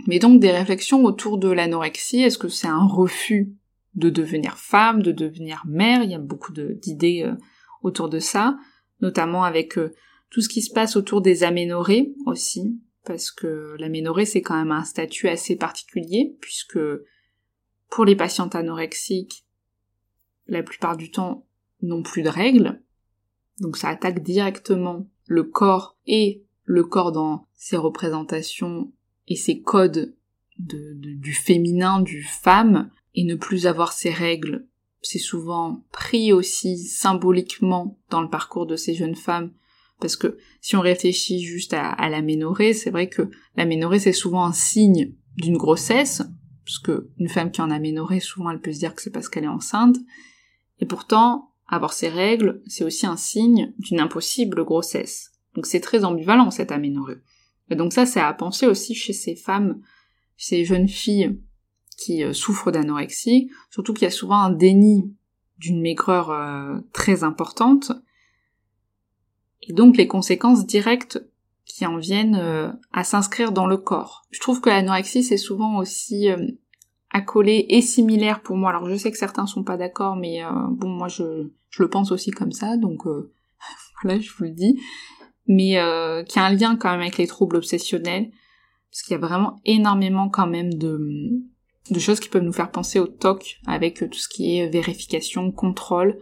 Mais 0.06 0.18
donc 0.18 0.40
des 0.40 0.50
réflexions 0.50 1.04
autour 1.04 1.38
de 1.38 1.50
l'anorexie, 1.50 2.22
est-ce 2.22 2.38
que 2.38 2.48
c'est 2.48 2.68
un 2.68 2.86
refus 2.86 3.52
de 3.94 4.08
devenir 4.08 4.56
femme, 4.56 5.02
de 5.02 5.12
devenir 5.12 5.62
mère? 5.66 6.02
Il 6.02 6.10
y 6.10 6.14
a 6.14 6.18
beaucoup 6.18 6.52
d'idées 6.52 7.24
euh, 7.24 7.34
autour 7.82 8.08
de 8.08 8.18
ça, 8.18 8.56
notamment 9.00 9.44
avec 9.44 9.78
euh, 9.78 9.94
tout 10.30 10.40
ce 10.40 10.48
qui 10.48 10.62
se 10.62 10.72
passe 10.72 10.96
autour 10.96 11.20
des 11.20 11.42
aménorrhées 11.42 12.14
aussi, 12.26 12.80
parce 13.04 13.30
que 13.30 13.74
l'aménorrhée 13.78 14.26
c'est 14.26 14.42
quand 14.42 14.56
même 14.56 14.72
un 14.72 14.84
statut 14.84 15.28
assez 15.28 15.56
particulier, 15.56 16.36
puisque 16.40 16.78
pour 17.90 18.04
les 18.04 18.16
patientes 18.16 18.54
anorexiques, 18.54 19.44
la 20.46 20.62
plupart 20.62 20.96
du 20.96 21.10
temps 21.10 21.46
n'ont 21.82 22.02
plus 22.02 22.22
de 22.22 22.28
règles, 22.28 22.82
donc 23.58 23.76
ça 23.76 23.88
attaque 23.88 24.22
directement 24.22 25.08
le 25.26 25.44
corps 25.44 25.98
et 26.06 26.44
le 26.64 26.84
corps 26.84 27.12
dans 27.12 27.48
ses 27.60 27.76
représentations 27.76 28.90
et 29.28 29.36
ses 29.36 29.60
codes 29.60 30.14
de, 30.58 30.94
du 30.94 31.34
féminin, 31.34 32.00
du 32.00 32.22
femme, 32.22 32.90
et 33.14 33.22
ne 33.22 33.34
plus 33.34 33.66
avoir 33.66 33.92
ses 33.92 34.10
règles, 34.10 34.66
c'est 35.02 35.18
souvent 35.18 35.84
pris 35.92 36.32
aussi 36.32 36.78
symboliquement 36.78 37.98
dans 38.08 38.22
le 38.22 38.30
parcours 38.30 38.66
de 38.66 38.76
ces 38.76 38.94
jeunes 38.94 39.14
femmes, 39.14 39.52
parce 40.00 40.16
que 40.16 40.38
si 40.62 40.74
on 40.74 40.80
réfléchit 40.80 41.42
juste 41.42 41.74
à, 41.74 41.90
à 41.90 42.08
l'aménorrhée, 42.08 42.72
c'est 42.72 42.90
vrai 42.90 43.10
que 43.10 43.30
l'aménorrhée 43.56 44.00
c'est 44.00 44.12
souvent 44.12 44.46
un 44.46 44.52
signe 44.52 45.12
d'une 45.36 45.58
grossesse, 45.58 46.22
parce 46.64 46.78
que 46.78 47.10
une 47.18 47.28
femme 47.28 47.50
qui 47.50 47.60
en 47.60 47.70
aménorrhée, 47.70 48.20
souvent 48.20 48.50
elle 48.50 48.60
peut 48.60 48.72
se 48.72 48.78
dire 48.78 48.94
que 48.94 49.02
c'est 49.02 49.10
parce 49.10 49.28
qu'elle 49.28 49.44
est 49.44 49.48
enceinte, 49.48 49.96
et 50.78 50.86
pourtant, 50.86 51.52
avoir 51.68 51.92
ces 51.92 52.08
règles, 52.08 52.62
c'est 52.66 52.84
aussi 52.84 53.06
un 53.06 53.18
signe 53.18 53.74
d'une 53.78 54.00
impossible 54.00 54.64
grossesse. 54.64 55.32
Donc 55.54 55.66
c'est 55.66 55.80
très 55.80 56.04
ambivalent 56.04 56.50
cette 56.50 56.72
aménorrhée. 56.72 57.18
Et 57.70 57.76
donc 57.76 57.92
ça, 57.92 58.04
c'est 58.04 58.20
à 58.20 58.32
penser 58.32 58.66
aussi 58.66 58.94
chez 58.94 59.12
ces 59.12 59.36
femmes, 59.36 59.80
ces 60.36 60.64
jeunes 60.64 60.88
filles 60.88 61.40
qui 61.96 62.24
euh, 62.24 62.32
souffrent 62.32 62.72
d'anorexie, 62.72 63.50
surtout 63.70 63.94
qu'il 63.94 64.04
y 64.04 64.06
a 64.06 64.10
souvent 64.10 64.40
un 64.40 64.50
déni 64.50 65.14
d'une 65.58 65.80
maigreur 65.80 66.30
euh, 66.30 66.80
très 66.92 67.22
importante, 67.22 67.92
et 69.62 69.72
donc 69.72 69.96
les 69.96 70.08
conséquences 70.08 70.66
directes 70.66 71.22
qui 71.66 71.86
en 71.86 71.98
viennent 71.98 72.36
euh, 72.36 72.70
à 72.92 73.04
s'inscrire 73.04 73.52
dans 73.52 73.66
le 73.66 73.76
corps. 73.76 74.22
Je 74.30 74.40
trouve 74.40 74.60
que 74.60 74.70
l'anorexie 74.70 75.22
c'est 75.22 75.36
souvent 75.36 75.78
aussi 75.78 76.28
accolé 77.10 77.66
et 77.68 77.82
similaire 77.82 78.42
pour 78.42 78.56
moi. 78.56 78.70
Alors 78.70 78.88
je 78.88 78.96
sais 78.96 79.10
que 79.10 79.18
certains 79.18 79.46
sont 79.46 79.62
pas 79.62 79.76
d'accord, 79.76 80.16
mais 80.16 80.40
bon 80.70 80.88
moi 80.88 81.08
je, 81.08 81.50
je, 81.68 81.82
le 81.82 81.90
pense 81.90 82.10
aussi 82.10 82.30
comme 82.30 82.52
ça, 82.52 82.78
donc 82.78 83.04
voilà 84.02 84.18
je 84.18 84.30
vous 84.32 84.44
le 84.44 84.50
dis 84.50 84.80
mais 85.46 85.78
euh, 85.78 86.22
qui 86.22 86.38
a 86.38 86.44
un 86.44 86.54
lien 86.54 86.76
quand 86.76 86.90
même 86.90 87.00
avec 87.00 87.18
les 87.18 87.26
troubles 87.26 87.56
obsessionnels, 87.56 88.30
parce 88.90 89.02
qu'il 89.02 89.12
y 89.12 89.16
a 89.16 89.26
vraiment 89.26 89.60
énormément 89.64 90.28
quand 90.28 90.46
même 90.46 90.74
de, 90.74 91.42
choses 91.98 92.20
qui 92.20 92.28
peuvent 92.28 92.42
nous 92.42 92.52
faire 92.52 92.70
penser 92.70 92.98
au 92.98 93.06
TOC, 93.06 93.60
avec 93.66 93.98
tout 94.10 94.18
ce 94.18 94.28
qui 94.28 94.58
est 94.58 94.68
vérification, 94.68 95.50
contrôle, 95.52 96.18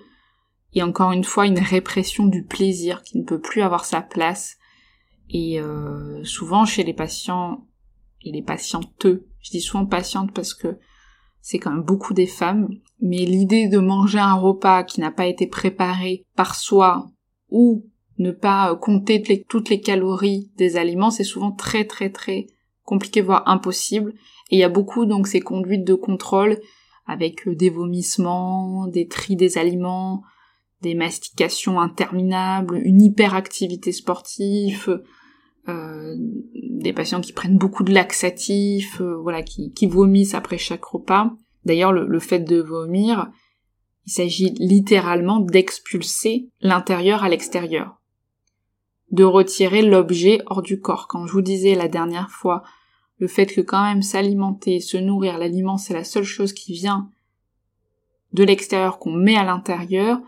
et 0.74 0.82
encore 0.82 1.12
une 1.12 1.24
fois 1.24 1.46
une 1.46 1.58
répression 1.58 2.26
du 2.26 2.44
plaisir 2.44 3.02
qui 3.02 3.18
ne 3.18 3.24
peut 3.24 3.40
plus 3.40 3.62
avoir 3.62 3.84
sa 3.84 4.02
place. 4.02 4.56
Et 5.30 5.60
euh, 5.60 6.22
souvent 6.24 6.64
chez 6.64 6.84
les 6.84 6.94
patients 6.94 7.66
et 8.22 8.32
les 8.32 8.42
patienteux, 8.42 9.26
je 9.40 9.50
dis 9.50 9.60
souvent 9.60 9.86
patientes 9.86 10.32
parce 10.32 10.54
que 10.54 10.78
c'est 11.40 11.58
quand 11.58 11.70
même 11.70 11.82
beaucoup 11.82 12.12
des 12.12 12.26
femmes, 12.26 12.68
mais 13.00 13.24
l'idée 13.24 13.68
de 13.68 13.78
manger 13.78 14.18
un 14.18 14.34
repas 14.34 14.84
qui 14.84 15.00
n'a 15.00 15.10
pas 15.10 15.26
été 15.26 15.46
préparé 15.46 16.26
par 16.36 16.54
soi 16.54 17.10
ou 17.48 17.86
ne 18.18 18.30
pas 18.30 18.72
euh, 18.72 18.76
compter 18.76 19.22
toutes 19.48 19.70
les 19.70 19.80
calories 19.80 20.50
des 20.56 20.76
aliments, 20.76 21.10
c'est 21.10 21.24
souvent 21.24 21.52
très 21.52 21.84
très 21.84 22.10
très 22.10 22.46
compliqué, 22.84 23.20
voire 23.20 23.46
impossible. 23.46 24.14
Et 24.50 24.56
il 24.56 24.58
y 24.58 24.64
a 24.64 24.68
beaucoup 24.68 25.06
donc 25.06 25.26
ces 25.26 25.40
conduites 25.40 25.84
de 25.84 25.94
contrôle 25.94 26.58
avec 27.06 27.46
euh, 27.46 27.54
des 27.54 27.70
vomissements, 27.70 28.86
des 28.86 29.08
tris 29.08 29.36
des 29.36 29.58
aliments, 29.58 30.22
des 30.82 30.94
mastications 30.94 31.80
interminables, 31.80 32.80
une 32.84 33.02
hyperactivité 33.02 33.92
sportive, 33.92 35.02
euh, 35.68 36.14
des 36.18 36.92
patients 36.92 37.20
qui 37.20 37.32
prennent 37.32 37.58
beaucoup 37.58 37.82
de 37.82 37.92
laxatifs, 37.92 39.02
voilà, 39.02 39.42
qui, 39.42 39.86
vomissent 39.86 40.34
après 40.34 40.56
chaque 40.56 40.84
repas. 40.84 41.32
D'ailleurs, 41.64 41.92
le 41.92 42.18
fait 42.20 42.38
de 42.38 42.60
vomir, 42.60 43.30
il 44.06 44.12
s'agit 44.12 44.54
littéralement 44.58 45.40
d'expulser 45.40 46.48
l'intérieur 46.60 47.24
à 47.24 47.28
l'extérieur 47.28 47.97
de 49.10 49.24
retirer 49.24 49.82
l'objet 49.82 50.42
hors 50.46 50.62
du 50.62 50.80
corps. 50.80 51.08
Quand 51.08 51.26
je 51.26 51.32
vous 51.32 51.42
disais 51.42 51.74
la 51.74 51.88
dernière 51.88 52.30
fois 52.30 52.62
le 53.18 53.26
fait 53.26 53.46
que 53.46 53.60
quand 53.60 53.82
même 53.82 54.02
s'alimenter, 54.02 54.80
se 54.80 54.96
nourrir, 54.96 55.38
l'aliment 55.38 55.76
c'est 55.78 55.94
la 55.94 56.04
seule 56.04 56.24
chose 56.24 56.52
qui 56.52 56.72
vient 56.72 57.10
de 58.32 58.44
l'extérieur 58.44 58.98
qu'on 58.98 59.12
met 59.12 59.36
à 59.36 59.44
l'intérieur, 59.44 60.20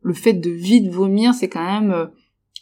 le 0.00 0.12
fait 0.12 0.34
de 0.34 0.50
vite 0.50 0.88
vomir 0.88 1.34
c'est 1.34 1.48
quand 1.48 1.64
même 1.64 1.92
euh, 1.92 2.06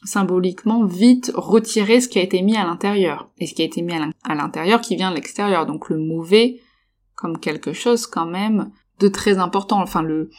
symboliquement 0.04 0.85
vite 0.85 1.33
retirer 1.35 2.00
ce 2.00 2.09
qui 2.09 2.18
a 2.18 2.23
été 2.23 2.42
mis 2.42 2.56
à 2.56 2.64
l'intérieur. 2.64 3.30
Et 3.38 3.47
ce 3.47 3.54
qui 3.54 3.62
a 3.62 3.64
été 3.64 3.83
mis 3.83 3.94
à 3.94 4.35
l'intérieur 4.35 4.80
qui 4.80 4.97
vient 4.97 5.11
de 5.11 5.16
l'extérieur. 5.16 5.66
Donc 5.66 5.88
le 5.88 5.99
mauvais 5.99 6.61
comme 7.14 7.38
quelque 7.38 7.73
chose 7.73 8.06
quand 8.06 8.26
même 8.26 8.71
de 9.00 9.09
très 9.09 9.38
important. 9.38 9.80
Enfin 9.80 10.02
le 10.02 10.30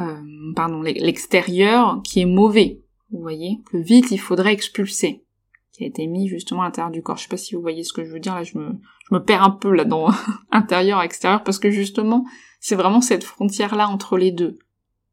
euh, 0.00 0.22
pardon 0.54 0.80
l'extérieur 0.82 2.00
qui 2.04 2.20
est 2.20 2.26
mauvais 2.26 2.80
vous 3.10 3.20
voyez, 3.20 3.60
que 3.70 3.76
vite 3.78 4.10
il 4.10 4.18
faudrait 4.18 4.52
expulser, 4.52 5.24
qui 5.72 5.84
a 5.84 5.86
été 5.86 6.06
mis 6.06 6.28
justement 6.28 6.62
à 6.62 6.66
l'intérieur 6.66 6.90
du 6.90 7.02
corps. 7.02 7.16
Je 7.16 7.22
sais 7.22 7.28
pas 7.28 7.36
si 7.36 7.54
vous 7.54 7.62
voyez 7.62 7.84
ce 7.84 7.92
que 7.92 8.04
je 8.04 8.12
veux 8.12 8.20
dire, 8.20 8.34
là 8.34 8.42
je 8.42 8.58
me, 8.58 8.72
je 9.08 9.14
me 9.14 9.22
perds 9.22 9.42
un 9.42 9.50
peu 9.50 9.74
là 9.74 9.84
dans 9.84 10.10
intérieur, 10.50 11.02
extérieur, 11.02 11.42
parce 11.42 11.58
que 11.58 11.70
justement, 11.70 12.24
c'est 12.60 12.76
vraiment 12.76 13.00
cette 13.00 13.24
frontière-là 13.24 13.88
entre 13.88 14.18
les 14.18 14.32
deux, 14.32 14.58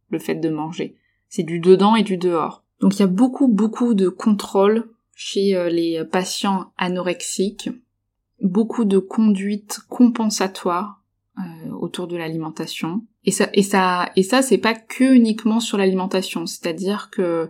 le 0.10 0.20
fait 0.20 0.36
de 0.36 0.50
manger. 0.50 0.96
C'est 1.30 1.44
du 1.44 1.60
dedans 1.60 1.96
et 1.96 2.04
du 2.04 2.18
dehors. 2.18 2.64
Donc 2.82 2.96
il 2.96 3.00
y 3.00 3.04
a 3.04 3.08
beaucoup, 3.08 3.48
beaucoup 3.48 3.94
de 3.94 4.10
contrôle 4.10 4.90
chez 5.16 5.56
euh, 5.56 5.70
les 5.70 6.04
patients 6.04 6.72
anorexiques, 6.78 7.70
beaucoup 8.42 8.86
de 8.86 9.00
conduites 9.00 9.80
compensatoires 9.90 11.02
euh, 11.38 11.72
autour 11.72 12.08
de 12.08 12.18
l'alimentation. 12.18 13.04
Et 13.24 13.32
ça, 13.32 13.50
et 13.54 13.64
ça, 13.64 14.12
et 14.16 14.24
ça, 14.24 14.42
c'est 14.42 14.58
pas 14.58 14.74
que 14.74 15.16
uniquement 15.16 15.60
sur 15.60 15.78
l'alimentation. 15.78 16.46
C'est-à-dire 16.46 17.10
que 17.12 17.50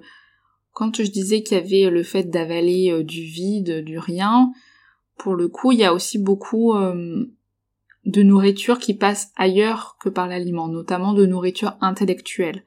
quand 0.75 1.01
je 1.01 1.09
disais 1.09 1.41
qu'il 1.41 1.57
y 1.57 1.59
avait 1.59 1.89
le 1.89 2.03
fait 2.03 2.25
d'avaler 2.25 2.91
euh, 2.91 3.01
du 3.01 3.21
vide, 3.21 3.81
du 3.85 3.97
rien, 3.97 4.51
pour 5.17 5.35
le 5.35 5.47
coup, 5.47 5.71
il 5.71 5.79
y 5.79 5.85
a 5.85 5.93
aussi 5.93 6.19
beaucoup 6.19 6.75
euh, 6.75 7.25
de 8.05 8.21
nourriture 8.21 8.77
qui 8.77 8.93
passe 8.93 9.31
ailleurs 9.37 9.95
que 10.01 10.09
par 10.09 10.27
l'aliment, 10.27 10.67
notamment 10.67 11.13
de 11.13 11.25
nourriture 11.25 11.77
intellectuelle. 11.79 12.65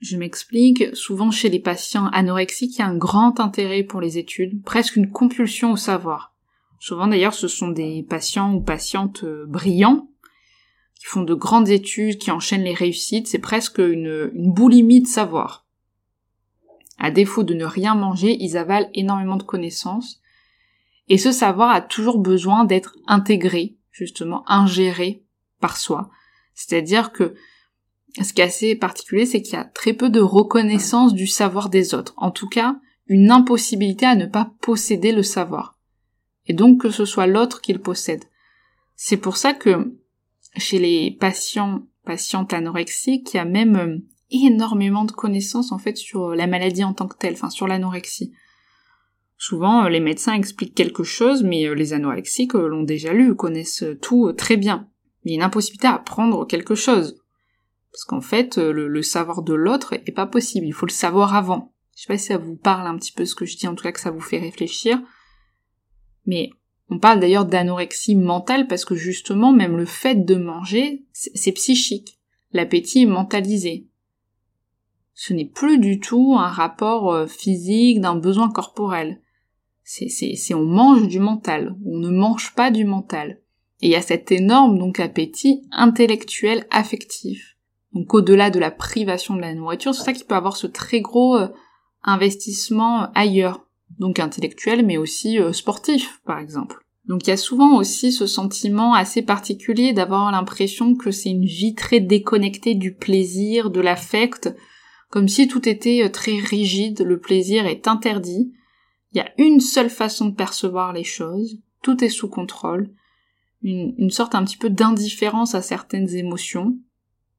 Je 0.00 0.16
m'explique, 0.16 0.96
souvent 0.96 1.30
chez 1.30 1.50
les 1.50 1.60
patients 1.60 2.06
anorexiques, 2.06 2.76
il 2.76 2.78
y 2.78 2.82
a 2.82 2.88
un 2.88 2.96
grand 2.96 3.40
intérêt 3.40 3.82
pour 3.82 4.00
les 4.00 4.16
études, 4.16 4.62
presque 4.64 4.96
une 4.96 5.10
compulsion 5.10 5.72
au 5.72 5.76
savoir. 5.76 6.34
Souvent 6.80 7.06
d'ailleurs, 7.06 7.34
ce 7.34 7.46
sont 7.46 7.68
des 7.68 8.02
patients 8.02 8.54
ou 8.54 8.62
patientes 8.62 9.24
euh, 9.24 9.44
brillants, 9.46 10.08
qui 10.98 11.04
font 11.04 11.24
de 11.24 11.34
grandes 11.34 11.68
études, 11.68 12.16
qui 12.16 12.30
enchaînent 12.30 12.64
les 12.64 12.72
réussites, 12.72 13.28
c'est 13.28 13.38
presque 13.38 13.80
une, 13.80 14.30
une 14.32 14.50
boulimie 14.50 15.02
de 15.02 15.06
savoir. 15.06 15.63
À 16.98 17.10
défaut 17.10 17.42
de 17.42 17.54
ne 17.54 17.64
rien 17.64 17.94
manger, 17.94 18.36
ils 18.40 18.56
avalent 18.56 18.88
énormément 18.94 19.36
de 19.36 19.42
connaissances. 19.42 20.20
Et 21.08 21.18
ce 21.18 21.32
savoir 21.32 21.70
a 21.70 21.80
toujours 21.80 22.18
besoin 22.18 22.64
d'être 22.64 22.96
intégré, 23.06 23.76
justement, 23.90 24.48
ingéré 24.48 25.24
par 25.60 25.76
soi. 25.76 26.10
C'est-à-dire 26.54 27.12
que 27.12 27.34
ce 28.22 28.32
qui 28.32 28.40
est 28.40 28.44
assez 28.44 28.76
particulier, 28.76 29.26
c'est 29.26 29.42
qu'il 29.42 29.54
y 29.54 29.60
a 29.60 29.64
très 29.64 29.92
peu 29.92 30.08
de 30.08 30.20
reconnaissance 30.20 31.14
du 31.14 31.26
savoir 31.26 31.68
des 31.68 31.94
autres. 31.94 32.14
En 32.16 32.30
tout 32.30 32.48
cas, 32.48 32.76
une 33.06 33.30
impossibilité 33.30 34.06
à 34.06 34.14
ne 34.14 34.26
pas 34.26 34.52
posséder 34.60 35.12
le 35.12 35.22
savoir. 35.22 35.78
Et 36.46 36.52
donc 36.52 36.80
que 36.80 36.90
ce 36.90 37.04
soit 37.04 37.26
l'autre 37.26 37.60
qui 37.60 37.72
le 37.72 37.80
possède. 37.80 38.24
C'est 38.96 39.16
pour 39.16 39.36
ça 39.36 39.52
que 39.52 39.96
chez 40.56 40.78
les 40.78 41.10
patients, 41.10 41.82
patientes 42.04 42.52
anorexiques, 42.52 43.34
il 43.34 43.38
y 43.38 43.40
a 43.40 43.44
même 43.44 43.76
euh, 43.76 43.98
énormément 44.30 45.04
de 45.04 45.12
connaissances 45.12 45.72
en 45.72 45.78
fait 45.78 45.96
sur 45.96 46.34
la 46.34 46.46
maladie 46.46 46.84
en 46.84 46.94
tant 46.94 47.06
que 47.06 47.16
telle, 47.16 47.34
enfin 47.34 47.50
sur 47.50 47.66
l'anorexie. 47.66 48.32
Souvent, 49.36 49.84
euh, 49.84 49.88
les 49.88 50.00
médecins 50.00 50.34
expliquent 50.34 50.74
quelque 50.74 51.02
chose, 51.02 51.42
mais 51.42 51.66
euh, 51.66 51.74
les 51.74 51.92
anorexiques 51.92 52.54
euh, 52.54 52.68
l'ont 52.68 52.82
déjà 52.82 53.12
lu, 53.12 53.34
connaissent 53.34 53.84
tout 54.00 54.32
très 54.32 54.56
bien. 54.56 54.88
Il 55.24 55.32
y 55.32 55.34
a 55.34 55.36
une 55.36 55.42
impossibilité 55.42 55.86
à 55.86 55.94
apprendre 55.94 56.46
quelque 56.46 56.74
chose. 56.74 57.20
Parce 57.92 58.04
qu'en 58.04 58.20
fait, 58.20 58.56
le, 58.58 59.02
savoir 59.02 59.42
de 59.42 59.54
l'autre 59.54 59.94
est 59.94 60.14
pas 60.14 60.26
possible, 60.26 60.66
il 60.66 60.72
faut 60.72 60.86
le 60.86 60.90
savoir 60.90 61.36
avant. 61.36 61.72
Je 61.96 62.02
sais 62.02 62.08
pas 62.08 62.18
si 62.18 62.26
ça 62.26 62.38
vous 62.38 62.56
parle 62.56 62.88
un 62.88 62.96
petit 62.96 63.12
peu 63.12 63.24
ce 63.24 63.36
que 63.36 63.46
je 63.46 63.56
dis, 63.56 63.68
en 63.68 63.76
tout 63.76 63.84
cas 63.84 63.92
que 63.92 64.00
ça 64.00 64.10
vous 64.10 64.20
fait 64.20 64.40
réfléchir. 64.40 65.00
Mais 66.26 66.50
on 66.88 66.98
parle 66.98 67.20
d'ailleurs 67.20 67.44
d'anorexie 67.44 68.16
mentale 68.16 68.66
parce 68.66 68.84
que 68.84 68.96
justement, 68.96 69.52
même 69.52 69.76
le 69.76 69.84
fait 69.84 70.24
de 70.24 70.34
manger, 70.34 71.04
c'est 71.12 71.52
psychique 71.52 72.18
l'appétit 72.54 73.02
est 73.02 73.06
mentalisé. 73.06 73.88
Ce 75.14 75.32
n'est 75.32 75.44
plus 75.44 75.78
du 75.78 76.00
tout 76.00 76.34
un 76.36 76.48
rapport 76.48 77.12
euh, 77.12 77.26
physique 77.26 78.00
d'un 78.00 78.16
besoin 78.16 78.50
corporel. 78.50 79.20
C'est, 79.84 80.08
c'est, 80.08 80.34
c'est 80.34 80.54
on 80.54 80.64
mange 80.64 81.06
du 81.06 81.20
mental, 81.20 81.76
on 81.86 81.98
ne 81.98 82.10
mange 82.10 82.54
pas 82.54 82.70
du 82.70 82.84
mental. 82.84 83.40
Et 83.80 83.88
il 83.88 83.90
y 83.90 83.96
a 83.96 84.02
cet 84.02 84.32
énorme 84.32 84.78
donc 84.78 84.98
appétit 84.98 85.62
intellectuel 85.70 86.66
affectif. 86.70 87.56
Donc 87.92 88.12
au-delà 88.12 88.50
de 88.50 88.58
la 88.58 88.70
privation 88.70 89.36
de 89.36 89.40
la 89.40 89.54
nourriture, 89.54 89.94
c'est 89.94 90.04
ça 90.04 90.12
qui 90.12 90.24
peut 90.24 90.34
avoir 90.34 90.56
ce 90.56 90.66
très 90.66 91.00
gros 91.00 91.36
euh, 91.36 91.48
investissement 92.02 93.12
ailleurs, 93.14 93.66
donc 93.98 94.18
intellectuel 94.18 94.84
mais 94.84 94.96
aussi 94.96 95.38
euh, 95.38 95.52
sportif 95.52 96.20
par 96.24 96.38
exemple. 96.38 96.84
Donc 97.06 97.26
il 97.26 97.30
y 97.30 97.34
a 97.34 97.36
souvent 97.36 97.76
aussi 97.76 98.10
ce 98.10 98.26
sentiment 98.26 98.94
assez 98.94 99.22
particulier 99.22 99.92
d'avoir 99.92 100.32
l'impression 100.32 100.96
que 100.96 101.10
c'est 101.10 101.30
une 101.30 101.44
vie 101.44 101.74
très 101.74 102.00
déconnectée 102.00 102.74
du 102.74 102.94
plaisir, 102.94 103.70
de 103.70 103.80
l'affect, 103.80 104.54
comme 105.10 105.28
si 105.28 105.48
tout 105.48 105.68
était 105.68 106.02
euh, 106.04 106.08
très 106.08 106.36
rigide, 106.36 107.02
le 107.02 107.20
plaisir 107.20 107.66
est 107.66 107.88
interdit, 107.88 108.52
il 109.12 109.18
y 109.18 109.20
a 109.20 109.32
une 109.38 109.60
seule 109.60 109.90
façon 109.90 110.26
de 110.26 110.34
percevoir 110.34 110.92
les 110.92 111.04
choses, 111.04 111.60
tout 111.82 112.02
est 112.02 112.08
sous 112.08 112.28
contrôle, 112.28 112.90
une, 113.62 114.10
sorte 114.10 114.34
un 114.34 114.44
petit 114.44 114.56
peu 114.56 114.68
d'indifférence 114.68 115.54
à 115.54 115.62
certaines 115.62 116.14
émotions, 116.14 116.76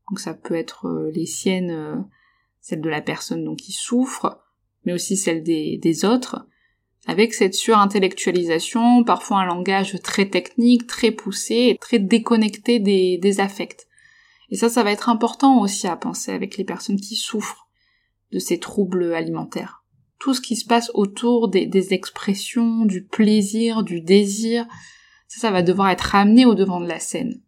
donc 0.10 0.20
ça 0.20 0.34
peut 0.34 0.56
être 0.56 0.88
euh, 0.88 1.12
les 1.14 1.26
siennes, 1.26 1.72
euh, 1.72 1.96
celles 2.62 2.82
de 2.82 2.90
la 2.90 3.02
personne 3.02 3.44
donc 3.44 3.58
qui 3.58 3.74
souffre, 3.74 4.40
mais 4.86 4.94
aussi 4.94 5.18
celles 5.18 5.44
des, 5.44 6.06
autres, 6.06 6.48
avec 7.08 7.34
cette 7.34 7.54
surintellectualisation, 7.54 9.04
parfois 9.04 9.42
un 9.42 9.46
langage 9.46 10.02
très 10.02 10.28
technique, 10.28 10.88
très 10.88 11.12
poussé, 11.12 11.78
très 11.80 12.00
déconnecté 12.00 12.80
des 12.80 13.40
affects. 13.40 13.88
Et 14.50 14.56
ça, 14.56 14.70
ça 14.70 14.84
va 14.84 14.92
être 14.92 15.10
important 15.10 15.60
aussi 15.62 15.88
à 15.88 15.96
penser 15.96 16.32
avec 16.32 16.58
les 16.58 16.64
personnes 16.64 17.00
qui 17.00 17.16
souffrent 17.16 17.68
de 18.32 18.40
ces 18.40 18.60
troubles 18.60 19.14
alimentaires. 19.14 19.84
Tout 20.20 20.34
ce 20.34 20.42
qui 20.42 20.56
se 20.56 20.66
passe 20.66 20.92
autour 20.94 21.50
des, 21.50 21.94
expressions, 21.94 22.86
du 22.86 23.04
plaisir, 23.04 23.84
du 23.84 24.02
désir, 24.02 24.66
ça, 25.28 25.42
ça 25.42 25.52
va 25.52 25.62
devoir 25.62 25.90
être 25.90 26.02
ramené 26.02 26.46
au 26.46 26.56
devant 26.56 26.80
de 26.80 26.88
la 26.88 27.00
scène. 27.00 27.42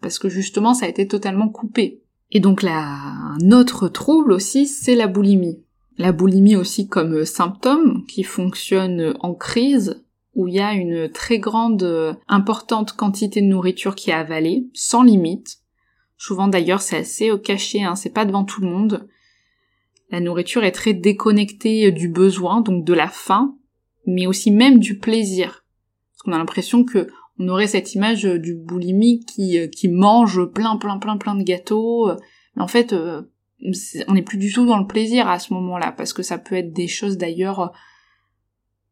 Parce 0.00 0.18
que 0.18 0.28
justement, 0.28 0.74
ça 0.74 0.86
a 0.86 0.88
été 0.88 1.06
totalement 1.06 1.48
coupé. 1.48 2.02
Et 2.30 2.40
donc 2.40 2.62
là, 2.62 2.98
un 3.40 3.64
trouble 3.64 4.32
aussi, 4.32 4.66
c'est 4.66 4.96
la 4.96 5.06
boulimie. 5.06 5.62
La 5.96 6.12
boulimie 6.12 6.56
aussi 6.56 6.88
comme 6.88 7.24
symptôme 7.24 8.04
qui 8.06 8.24
fonctionne 8.24 9.14
en 9.20 9.34
crise, 9.34 10.02
où 10.34 10.48
il 10.48 10.54
y 10.54 10.60
a 10.60 10.72
une 10.72 11.08
très 11.08 11.38
grande, 11.38 12.18
importante 12.26 12.94
quantité 12.94 13.40
de 13.40 13.46
nourriture 13.46 13.94
qui 13.94 14.10
est 14.10 14.14
avalée, 14.14 14.66
sans 14.72 15.02
limite. 15.02 15.58
Souvent 16.26 16.48
d'ailleurs 16.48 16.80
c'est 16.80 16.96
assez 16.96 17.30
caché, 17.42 17.82
hein, 17.82 17.96
c'est 17.96 18.14
pas 18.14 18.24
devant 18.24 18.44
tout 18.44 18.62
le 18.62 18.66
monde. 18.66 19.06
La 20.08 20.20
nourriture 20.20 20.64
est 20.64 20.72
très 20.72 20.94
déconnectée 20.94 21.92
du 21.92 22.08
besoin, 22.08 22.62
donc 22.62 22.82
de 22.82 22.94
la 22.94 23.08
faim, 23.08 23.58
mais 24.06 24.26
aussi 24.26 24.50
même 24.50 24.78
du 24.78 24.98
plaisir. 24.98 25.66
Parce 26.12 26.22
qu'on 26.22 26.32
a 26.32 26.38
l'impression 26.38 26.82
que 26.82 27.08
on 27.38 27.46
aurait 27.48 27.66
cette 27.66 27.94
image 27.94 28.22
du 28.22 28.54
boulimique 28.54 29.26
qui, 29.26 29.88
mange 29.88 30.46
plein 30.46 30.78
plein 30.78 30.96
plein 30.96 31.18
plein 31.18 31.34
de 31.34 31.42
gâteaux. 31.42 32.10
Mais 32.56 32.62
en 32.62 32.68
fait, 32.68 32.94
euh, 32.94 33.20
on 34.08 34.14
n'est 34.14 34.22
plus 34.22 34.38
du 34.38 34.50
tout 34.50 34.64
dans 34.64 34.78
le 34.78 34.86
plaisir 34.86 35.28
à 35.28 35.38
ce 35.38 35.52
moment-là, 35.52 35.92
parce 35.92 36.14
que 36.14 36.22
ça 36.22 36.38
peut 36.38 36.54
être 36.54 36.72
des 36.72 36.88
choses 36.88 37.18
d'ailleurs 37.18 37.70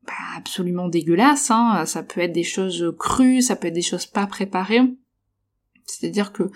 bah, 0.07 0.13
absolument 0.37 0.89
dégueulasses, 0.89 1.51
hein. 1.51 1.87
ça 1.87 2.03
peut 2.03 2.21
être 2.21 2.35
des 2.35 2.43
choses 2.43 2.95
crues, 2.99 3.41
ça 3.41 3.57
peut 3.57 3.69
être 3.69 3.75
des 3.75 3.81
choses 3.81 4.05
pas 4.05 4.27
préparées. 4.27 4.83
C'est-à-dire 5.87 6.35
que 6.35 6.51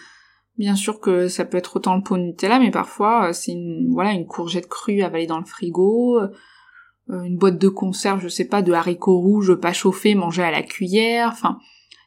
bien 0.59 0.77
sûr 0.77 1.01
que 1.01 1.29
ça 1.29 1.45
peut 1.45 1.57
être 1.57 1.77
autant 1.77 1.97
le 1.97 2.03
pot 2.03 2.17
Nutella, 2.17 2.59
mais 2.59 2.71
parfois 2.71 3.33
c'est 3.33 3.53
une 3.53 3.89
voilà 3.91 4.13
une 4.13 4.27
courgette 4.27 4.69
crue 4.69 5.03
avalée 5.03 5.27
dans 5.27 5.39
le 5.39 5.45
frigo, 5.45 6.21
euh, 6.21 7.23
une 7.23 7.37
boîte 7.37 7.59
de 7.59 7.69
conserve, 7.69 8.21
je 8.21 8.29
sais 8.29 8.47
pas, 8.47 8.63
de 8.63 8.73
haricots 8.73 9.19
rouges 9.19 9.55
pas 9.55 9.73
chauffés 9.73 10.15
mangés 10.15 10.43
à 10.43 10.51
la 10.51 10.63
cuillère, 10.63 11.31
enfin 11.33 11.59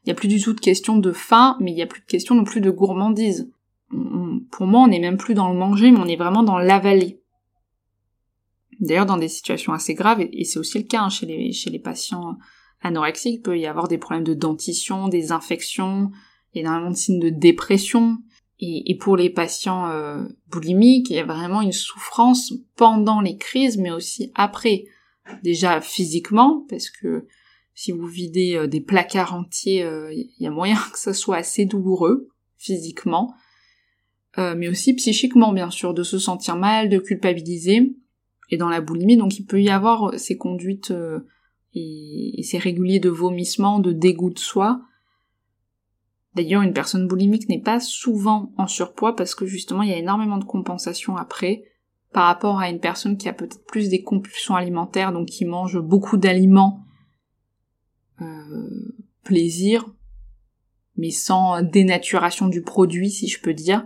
il 0.05 0.09
y 0.09 0.11
a 0.11 0.15
plus 0.15 0.27
du 0.27 0.41
tout 0.41 0.53
de 0.53 0.59
question 0.59 0.97
de 0.97 1.11
faim, 1.11 1.57
mais 1.59 1.71
il 1.71 1.77
y 1.77 1.81
a 1.81 1.87
plus 1.87 2.01
de 2.01 2.05
question 2.05 2.35
non 2.35 2.43
plus 2.43 2.61
de 2.61 2.71
gourmandise 2.71 3.51
pour 4.51 4.67
moi, 4.67 4.81
on 4.81 4.87
n'est 4.87 4.99
même 4.99 5.17
plus 5.17 5.33
dans 5.33 5.51
le 5.51 5.57
manger, 5.57 5.91
mais 5.91 5.99
on 5.99 6.05
est 6.05 6.15
vraiment 6.15 6.43
dans 6.43 6.57
l'avaler. 6.57 7.21
D'ailleurs, 8.79 9.05
dans 9.05 9.17
des 9.17 9.27
situations 9.27 9.73
assez 9.73 9.93
graves, 9.93 10.21
et 10.21 10.43
c'est 10.45 10.59
aussi 10.59 10.77
le 10.77 10.85
cas 10.85 11.01
hein, 11.01 11.09
chez, 11.09 11.25
les, 11.25 11.51
chez 11.51 11.69
les 11.69 11.79
patients 11.79 12.37
anorexiques, 12.81 13.35
il 13.35 13.41
peut 13.41 13.59
y 13.59 13.65
avoir 13.65 13.87
des 13.87 13.97
problèmes 13.97 14.23
de 14.23 14.33
dentition, 14.33 15.09
des 15.09 15.31
infections, 15.31 16.11
énormément 16.53 16.91
de 16.91 16.95
signes 16.95 17.19
de 17.19 17.29
dépression. 17.29 18.19
Et, 18.61 18.97
pour 18.99 19.15
les 19.15 19.29
patients 19.29 19.89
euh, 19.89 20.21
boulimiques, 20.49 21.09
il 21.09 21.15
y 21.15 21.19
a 21.19 21.25
vraiment 21.25 21.61
une 21.61 21.71
souffrance 21.71 22.53
pendant 22.75 23.21
les 23.21 23.37
crises, 23.37 23.77
mais 23.77 23.91
aussi 23.91 24.31
après. 24.35 24.85
Déjà 25.43 25.79
physiquement, 25.79 26.65
parce 26.69 26.89
que 26.89 27.27
si 27.75 27.91
vous 27.91 28.07
videz 28.07 28.55
euh, 28.55 28.67
des 28.67 28.81
placards 28.81 29.33
entiers, 29.33 29.83
euh, 29.83 30.11
il 30.11 30.33
y 30.39 30.47
a 30.47 30.51
moyen 30.51 30.75
que 30.91 30.99
ça 30.99 31.13
soit 31.13 31.37
assez 31.37 31.65
douloureux 31.65 32.29
physiquement. 32.57 33.33
Euh, 34.37 34.55
mais 34.55 34.67
aussi 34.67 34.93
psychiquement 34.93 35.53
bien 35.53 35.71
sûr, 35.71 35.93
de 35.93 36.03
se 36.03 36.19
sentir 36.19 36.55
mal, 36.55 36.89
de 36.89 36.99
culpabiliser, 36.99 37.95
et 38.51 38.57
dans 38.57 38.69
la 38.69 38.81
boulimie, 38.81 39.17
donc 39.17 39.37
il 39.37 39.45
peut 39.45 39.61
y 39.61 39.69
avoir 39.69 40.17
ces 40.19 40.37
conduites 40.37 40.91
euh, 40.91 41.19
et, 41.73 42.41
ces 42.43 42.57
réguliers 42.57 42.99
de 42.99 43.09
vomissement, 43.09 43.79
de 43.79 43.91
dégoût 43.91 44.31
de 44.31 44.39
soi. 44.39 44.81
D'ailleurs, 46.35 46.61
une 46.61 46.73
personne 46.73 47.07
boulimique 47.07 47.49
n'est 47.49 47.61
pas 47.61 47.79
souvent 47.79 48.53
en 48.57 48.67
surpoids 48.67 49.15
parce 49.15 49.33
que 49.33 49.45
justement 49.45 49.81
il 49.81 49.89
y 49.89 49.93
a 49.93 49.97
énormément 49.97 50.37
de 50.37 50.45
compensation 50.45 51.17
après 51.17 51.63
par 52.11 52.25
rapport 52.25 52.59
à 52.59 52.69
une 52.69 52.79
personne 52.79 53.17
qui 53.17 53.29
a 53.29 53.33
peut-être 53.33 53.63
plus 53.65 53.89
des 53.89 54.03
compulsions 54.03 54.55
alimentaires, 54.55 55.11
donc 55.11 55.27
qui 55.27 55.45
mange 55.45 55.79
beaucoup 55.79 56.17
d'aliments 56.17 56.85
euh, 58.21 58.95
plaisir, 59.23 59.85
mais 60.97 61.11
sans 61.11 61.61
dénaturation 61.61 62.47
du 62.47 62.61
produit, 62.61 63.11
si 63.11 63.27
je 63.27 63.39
peux 63.41 63.53
dire. 63.53 63.85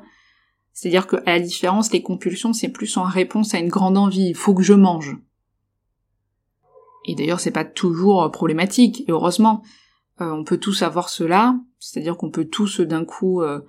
C'est-à-dire 0.71 1.05
que, 1.05 1.17
à 1.25 1.37
la 1.37 1.39
différence, 1.39 1.91
les 1.91 2.01
compulsions, 2.01 2.53
c'est 2.53 2.69
plus 2.69 2.97
en 2.97 3.03
réponse 3.03 3.53
à 3.53 3.59
une 3.59 3.69
grande 3.69 3.97
envie. 3.97 4.29
Il 4.29 4.35
faut 4.35 4.55
que 4.55 4.63
je 4.63 4.73
mange. 4.73 5.17
Et 7.05 7.15
d'ailleurs, 7.15 7.39
c'est 7.39 7.51
pas 7.51 7.65
toujours 7.65 8.31
problématique. 8.31 9.01
Et 9.01 9.11
heureusement, 9.11 9.61
euh, 10.21 10.31
on 10.31 10.43
peut 10.43 10.57
tous 10.57 10.81
avoir 10.81 11.09
cela. 11.09 11.55
C'est-à-dire 11.83 12.17
qu'on 12.17 12.31
peut 12.31 12.45
tous 12.45 12.81
d'un 12.81 13.05
coup, 13.05 13.41
euh, 13.41 13.59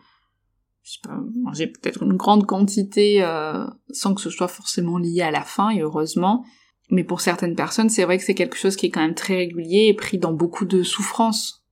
manger 1.42 1.66
peut-être 1.66 2.03
une 2.03 2.16
grande 2.16 2.46
quantité 2.46 3.22
euh, 3.22 3.66
sans 3.90 4.14
que 4.14 4.20
ce 4.20 4.31
soit 4.31 4.48
forcément 4.48 4.98
lié 4.98 5.22
à 5.22 5.31
la 5.31 5.42
faim. 5.42 5.70
Et 5.70 5.81
heureusement. 5.81 6.44
Mais 6.90 7.05
pour 7.05 7.22
certaines 7.22 7.57
personnes, 7.57 7.88
c'est 7.88 8.05
vrai 8.05 8.18
que 8.18 8.24
c'est 8.24 8.35
quelque 8.35 8.57
chose 8.57 8.77
qui 8.77 8.87
est 8.87 8.90
quand 8.90 9.00
même 9.00 9.14
très 9.14 9.37
régulier 9.37 9.87
et 9.88 9.94
pris 9.94 10.18
dans 10.18 10.33
beaucoup 10.33 10.66
de 10.66 10.83
souffrances. 10.83 11.64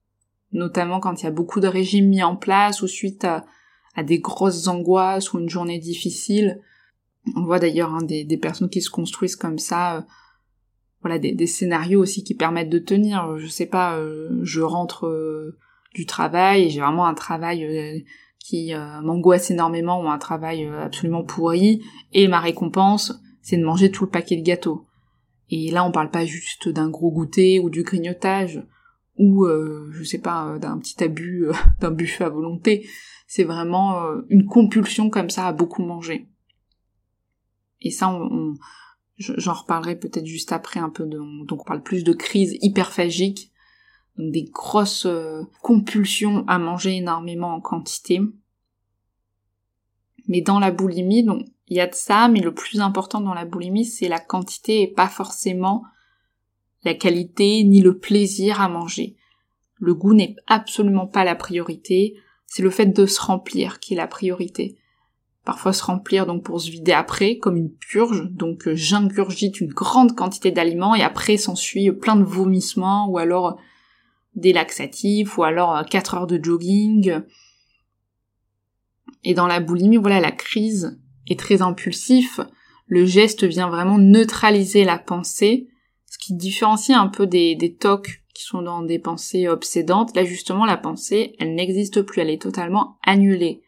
Notamment 0.51 0.99
quand 0.99 1.21
il 1.21 1.25
y 1.25 1.27
a 1.27 1.31
beaucoup 1.31 1.59
de 1.59 1.67
régimes 1.67 2.09
mis 2.09 2.23
en 2.23 2.35
place 2.35 2.81
ou 2.81 2.87
suite 2.87 3.25
à 3.95 4.03
des 4.03 4.19
grosses 4.19 4.67
angoisses 4.67 5.33
ou 5.33 5.39
une 5.39 5.49
journée 5.49 5.79
difficile. 5.79 6.59
On 7.35 7.43
voit 7.43 7.59
d'ailleurs 7.59 7.93
hein, 7.93 8.01
des, 8.03 8.37
personnes 8.37 8.69
qui 8.69 8.81
se 8.81 8.89
construisent 8.89 9.35
comme 9.35 9.59
ça, 9.59 9.97
euh, 9.97 10.01
voilà, 11.01 11.19
des, 11.19 11.47
scénarios 11.47 12.01
aussi 12.01 12.23
qui 12.23 12.33
permettent 12.33 12.69
de 12.69 12.79
tenir. 12.79 13.37
Je 13.37 13.47
sais 13.47 13.65
pas, 13.65 13.97
euh, 13.97 14.39
je 14.41 14.61
rentre 14.61 15.07
euh, 15.07 15.57
du 15.93 16.05
travail 16.05 16.69
j'ai 16.69 16.81
vraiment 16.81 17.05
un 17.05 17.13
travail 17.13 18.05
qui 18.39 18.73
m'angoisse 19.01 19.51
énormément 19.51 20.01
ou 20.01 20.09
un 20.09 20.17
travail 20.17 20.65
absolument 20.65 21.23
pourri 21.23 21.81
et 22.11 22.27
ma 22.27 22.39
récompense, 22.39 23.13
c'est 23.41 23.57
de 23.57 23.63
manger 23.63 23.89
tout 23.89 24.03
le 24.03 24.09
paquet 24.09 24.35
de 24.35 24.43
gâteaux. 24.43 24.85
Et 25.49 25.71
là, 25.71 25.85
on 25.85 25.91
parle 25.91 26.11
pas 26.11 26.25
juste 26.25 26.67
d'un 26.67 26.89
gros 26.89 27.11
goûter 27.11 27.59
ou 27.59 27.69
du 27.69 27.83
grignotage 27.83 28.61
ou 29.17 29.47
je 29.47 30.03
sais 30.03 30.19
pas 30.19 30.57
d'un 30.59 30.77
petit 30.77 31.01
abus 31.03 31.47
d'un 31.79 31.91
buffet 31.91 32.25
à 32.25 32.29
volonté 32.29 32.85
c'est 33.33 33.45
vraiment 33.45 34.03
euh, 34.03 34.21
une 34.29 34.45
compulsion 34.45 35.09
comme 35.09 35.31
ça 35.31 35.47
à 35.47 35.53
beaucoup 35.53 35.81
manger. 35.81 36.27
Et 37.81 37.89
ça, 37.89 38.07
on, 38.07 38.53
j'en 39.17 39.53
reparlerai 39.53 39.97
peut-être 39.97 40.27
juste 40.27 40.51
après 40.51 40.79
un 40.79 40.91
peu 40.91 41.07
de, 41.07 41.17
donc 41.45 41.61
on 41.61 41.65
parle 41.65 41.81
plus 41.81 42.03
de 42.03 42.13
crise 42.13 42.55
hyperphagique, 42.61 43.51
donc 44.17 44.31
des 44.31 44.43
grosses 44.43 45.05
euh, 45.05 45.43
compulsions 45.61 46.43
à 46.47 46.59
manger 46.59 46.97
énormément 46.97 47.53
en 47.53 47.61
quantité. 47.61 48.21
Mais 50.27 50.41
dans 50.41 50.59
la 50.59 50.71
boulimie, 50.71 51.23
donc 51.23 51.45
il 51.67 51.77
y 51.77 51.81
a 51.81 51.87
de 51.87 51.95
ça, 51.95 52.27
mais 52.27 52.39
le 52.39 52.53
plus 52.53 52.81
important 52.81 53.21
dans 53.21 53.33
la 53.33 53.45
boulimie, 53.45 53.85
c'est 53.85 54.07
la 54.07 54.19
quantité 54.19 54.81
et 54.81 54.87
pas 54.87 55.07
forcément 55.07 55.83
la 56.83 56.93
qualité 56.93 57.63
ni 57.63 57.81
le 57.81 57.97
plaisir 57.97 58.61
à 58.61 58.69
manger. 58.69 59.15
Le 59.75 59.93
goût 59.93 60.13
n'est 60.13 60.35
absolument 60.47 61.07
pas 61.07 61.23
la 61.23 61.35
priorité. 61.35 62.15
C'est 62.45 62.63
le 62.63 62.69
fait 62.69 62.87
de 62.87 63.05
se 63.05 63.21
remplir 63.21 63.79
qui 63.79 63.93
est 63.93 63.97
la 63.97 64.07
priorité. 64.07 64.77
Parfois 65.45 65.73
se 65.73 65.83
remplir 65.83 66.25
donc 66.25 66.43
pour 66.43 66.61
se 66.61 66.69
vider 66.69 66.93
après, 66.93 67.37
comme 67.37 67.57
une 67.57 67.73
purge, 67.73 68.29
donc 68.31 68.67
euh, 68.67 68.75
j'ingurgite 68.75 69.59
une 69.59 69.73
grande 69.73 70.15
quantité 70.15 70.51
d'aliments 70.51 70.95
et 70.95 71.03
après 71.03 71.35
s'ensuit 71.35 71.91
plein 71.91 72.15
de 72.15 72.23
vomissements 72.23 73.09
ou 73.09 73.17
alors 73.17 73.57
des 74.35 74.53
laxatifs 74.53 75.37
ou 75.37 75.43
alors 75.43 75.85
4 75.85 76.13
euh, 76.13 76.17
heures 76.17 76.27
de 76.27 76.43
jogging. 76.43 77.21
Et 79.23 79.33
dans 79.33 79.47
la 79.47 79.59
boulimie, 79.59 79.97
voilà, 79.97 80.19
la 80.19 80.31
crise 80.31 80.99
est 81.27 81.39
très 81.39 81.61
impulsif. 81.61 82.39
Le 82.87 83.05
geste 83.05 83.45
vient 83.45 83.69
vraiment 83.69 83.97
neutraliser 83.97 84.83
la 84.83 84.97
pensée, 84.97 85.69
ce 86.05 86.17
qui 86.17 86.33
différencie 86.33 86.97
un 86.97 87.07
peu 87.07 87.25
des, 87.25 87.55
des 87.55 87.75
tocs 87.75 88.23
qui 88.33 88.43
sont 88.43 88.61
dans 88.61 88.81
des 88.81 88.99
pensées 88.99 89.47
obsédantes. 89.47 90.15
Là, 90.15 90.25
justement, 90.25 90.65
la 90.65 90.77
pensée, 90.77 91.35
elle 91.39 91.55
n'existe 91.55 92.01
plus, 92.01 92.21
elle 92.21 92.29
est 92.29 92.41
totalement 92.41 92.97
annulée. 93.05 93.63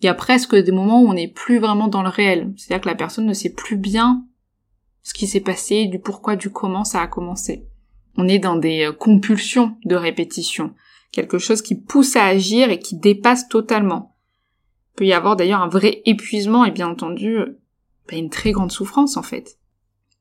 Il 0.00 0.06
y 0.06 0.08
a 0.08 0.14
presque 0.14 0.54
des 0.54 0.72
moments 0.72 1.02
où 1.02 1.08
on 1.08 1.14
n'est 1.14 1.28
plus 1.28 1.58
vraiment 1.58 1.88
dans 1.88 2.02
le 2.02 2.08
réel. 2.08 2.52
C'est-à-dire 2.56 2.82
que 2.82 2.88
la 2.88 2.94
personne 2.94 3.26
ne 3.26 3.32
sait 3.32 3.52
plus 3.52 3.76
bien 3.76 4.24
ce 5.02 5.14
qui 5.14 5.26
s'est 5.26 5.40
passé, 5.40 5.86
du 5.86 5.98
pourquoi, 5.98 6.36
du 6.36 6.50
comment 6.50 6.84
ça 6.84 7.00
a 7.00 7.06
commencé. 7.06 7.67
On 8.18 8.26
est 8.26 8.40
dans 8.40 8.56
des 8.56 8.84
euh, 8.84 8.92
compulsions 8.92 9.78
de 9.84 9.94
répétition. 9.94 10.74
Quelque 11.12 11.38
chose 11.38 11.62
qui 11.62 11.76
pousse 11.76 12.16
à 12.16 12.26
agir 12.26 12.68
et 12.68 12.80
qui 12.80 12.96
dépasse 12.96 13.48
totalement. 13.48 14.16
Il 14.92 14.96
peut 14.96 15.06
y 15.06 15.12
avoir 15.12 15.36
d'ailleurs 15.36 15.62
un 15.62 15.68
vrai 15.68 16.02
épuisement 16.04 16.64
et 16.64 16.72
bien 16.72 16.88
entendu 16.88 17.38
euh, 17.38 17.60
bah, 18.08 18.16
une 18.16 18.28
très 18.28 18.50
grande 18.50 18.72
souffrance 18.72 19.16
en 19.16 19.22
fait. 19.22 19.58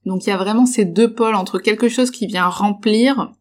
Donc 0.06 0.26
il 0.26 0.30
y 0.30 0.34
a 0.34 0.38
vraiment 0.38 0.68
ces 0.68 0.86
deux 0.86 1.12
pôles 1.12 1.34
entre 1.34 1.58
quelque 1.58 1.90
chose 1.90 2.12
qui 2.12 2.28
vient 2.28 2.48
remplir 2.48 3.34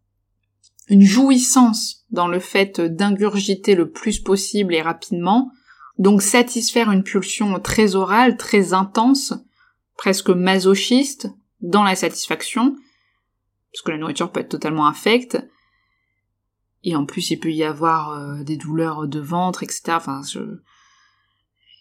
une 0.89 1.03
jouissance 1.03 2.07
dans 2.11 2.27
le 2.27 2.41
fait 2.41 2.81
d'ingurgiter 2.81 3.75
le 3.75 3.91
plus 3.91 4.21
possible 4.21 4.75
et 4.75 4.81
rapidement, 4.81 5.51
donc 5.99 6.23
satisfaire 6.23 6.91
une 6.91 7.03
pulsion 7.03 7.59
très 7.61 7.95
orale, 7.95 8.37
très 8.37 8.73
intense, 8.73 9.35
presque 9.97 10.31
masochiste, 10.31 11.29
dans 11.61 11.83
la 11.83 11.97
satisfaction, 11.97 12.77
parce 13.77 13.83
que 13.83 13.91
la 13.91 13.99
nourriture 13.99 14.33
peut 14.33 14.41
être 14.41 14.49
totalement 14.49 14.87
infecte, 14.87 15.37
et 16.83 16.97
en 16.97 17.05
plus 17.05 17.31
il 17.31 17.39
peut 17.39 17.53
y 17.53 17.63
avoir 17.63 18.13
euh, 18.13 18.43
des 18.43 18.57
douleurs 18.57 19.07
de 19.07 19.21
ventre, 19.21 19.63
etc. 19.63 19.83
Enfin, 19.89 20.23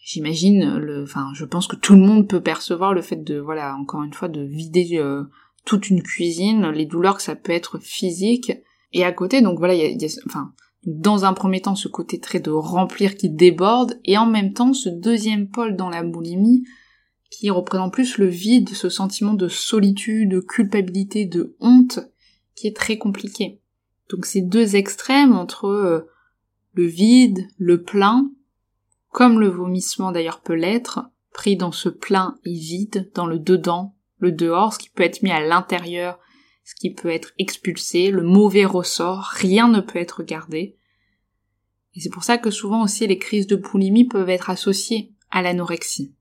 j'imagine 0.04 1.02
enfin, 1.02 1.30
je 1.32 1.46
pense 1.46 1.66
que 1.66 1.76
tout 1.76 1.94
le 1.94 2.02
monde 2.02 2.28
peut 2.28 2.42
percevoir 2.42 2.92
le 2.92 3.00
fait 3.00 3.24
de, 3.24 3.38
voilà, 3.38 3.74
encore 3.76 4.02
une 4.02 4.12
fois, 4.12 4.28
de 4.28 4.42
vider 4.42 4.98
euh, 4.98 5.24
toute 5.64 5.88
une 5.88 6.02
cuisine, 6.02 6.68
les 6.68 6.84
douleurs 6.84 7.16
que 7.16 7.22
ça 7.22 7.34
peut 7.34 7.52
être 7.52 7.78
physique, 7.78 8.52
et 8.92 9.02
à 9.02 9.12
côté, 9.12 9.40
donc 9.40 9.58
voilà, 9.58 9.72
il 9.72 9.98
y 9.98 10.04
a, 10.04 10.08
enfin, 10.26 10.52
dans 10.84 11.24
un 11.24 11.32
premier 11.32 11.62
temps, 11.62 11.76
ce 11.76 11.88
côté 11.88 12.20
très 12.20 12.40
de 12.40 12.50
remplir 12.50 13.16
qui 13.16 13.30
déborde, 13.30 13.98
et 14.04 14.18
en 14.18 14.26
même 14.26 14.52
temps, 14.52 14.74
ce 14.74 14.90
deuxième 14.90 15.48
pôle 15.48 15.76
dans 15.76 15.88
la 15.88 16.02
boulimie, 16.02 16.62
qui 17.30 17.50
représente 17.50 17.92
plus 17.92 18.18
le 18.18 18.26
vide, 18.26 18.70
ce 18.70 18.88
sentiment 18.88 19.34
de 19.34 19.48
solitude, 19.48 20.30
de 20.30 20.40
culpabilité, 20.40 21.26
de 21.26 21.56
honte, 21.60 22.00
qui 22.54 22.66
est 22.66 22.76
très 22.76 22.98
compliqué. 22.98 23.60
Donc 24.10 24.26
ces 24.26 24.40
deux 24.40 24.76
extrêmes 24.76 25.34
entre 25.34 25.66
euh, 25.66 26.00
le 26.74 26.86
vide, 26.86 27.48
le 27.58 27.82
plein, 27.82 28.30
comme 29.10 29.40
le 29.40 29.48
vomissement 29.48 30.12
d'ailleurs 30.12 30.40
peut 30.40 30.54
l'être, 30.54 31.00
pris 31.32 31.56
dans 31.56 31.72
ce 31.72 31.88
plein 31.88 32.38
et 32.44 32.54
vide, 32.54 33.10
dans 33.14 33.26
le 33.26 33.38
dedans, 33.38 33.94
le 34.18 34.32
dehors, 34.32 34.74
ce 34.74 34.78
qui 34.78 34.88
peut 34.90 35.02
être 35.02 35.22
mis 35.22 35.30
à 35.30 35.40
l'intérieur 35.40 36.18
ce 36.66 36.74
qui 36.74 36.90
peut 36.90 37.10
être 37.10 37.32
expulsé, 37.38 38.10
le 38.10 38.24
mauvais 38.24 38.64
ressort, 38.64 39.30
rien 39.32 39.68
ne 39.68 39.80
peut 39.80 40.00
être 40.00 40.24
gardé. 40.24 40.76
Et 41.94 42.00
c'est 42.00 42.10
pour 42.10 42.24
ça 42.24 42.38
que 42.38 42.50
souvent 42.50 42.82
aussi 42.82 43.06
les 43.06 43.18
crises 43.18 43.46
de 43.46 43.54
boulimie 43.54 44.04
peuvent 44.04 44.28
être 44.28 44.50
associées 44.50 45.12
à 45.30 45.42
l'anorexie. 45.42 46.12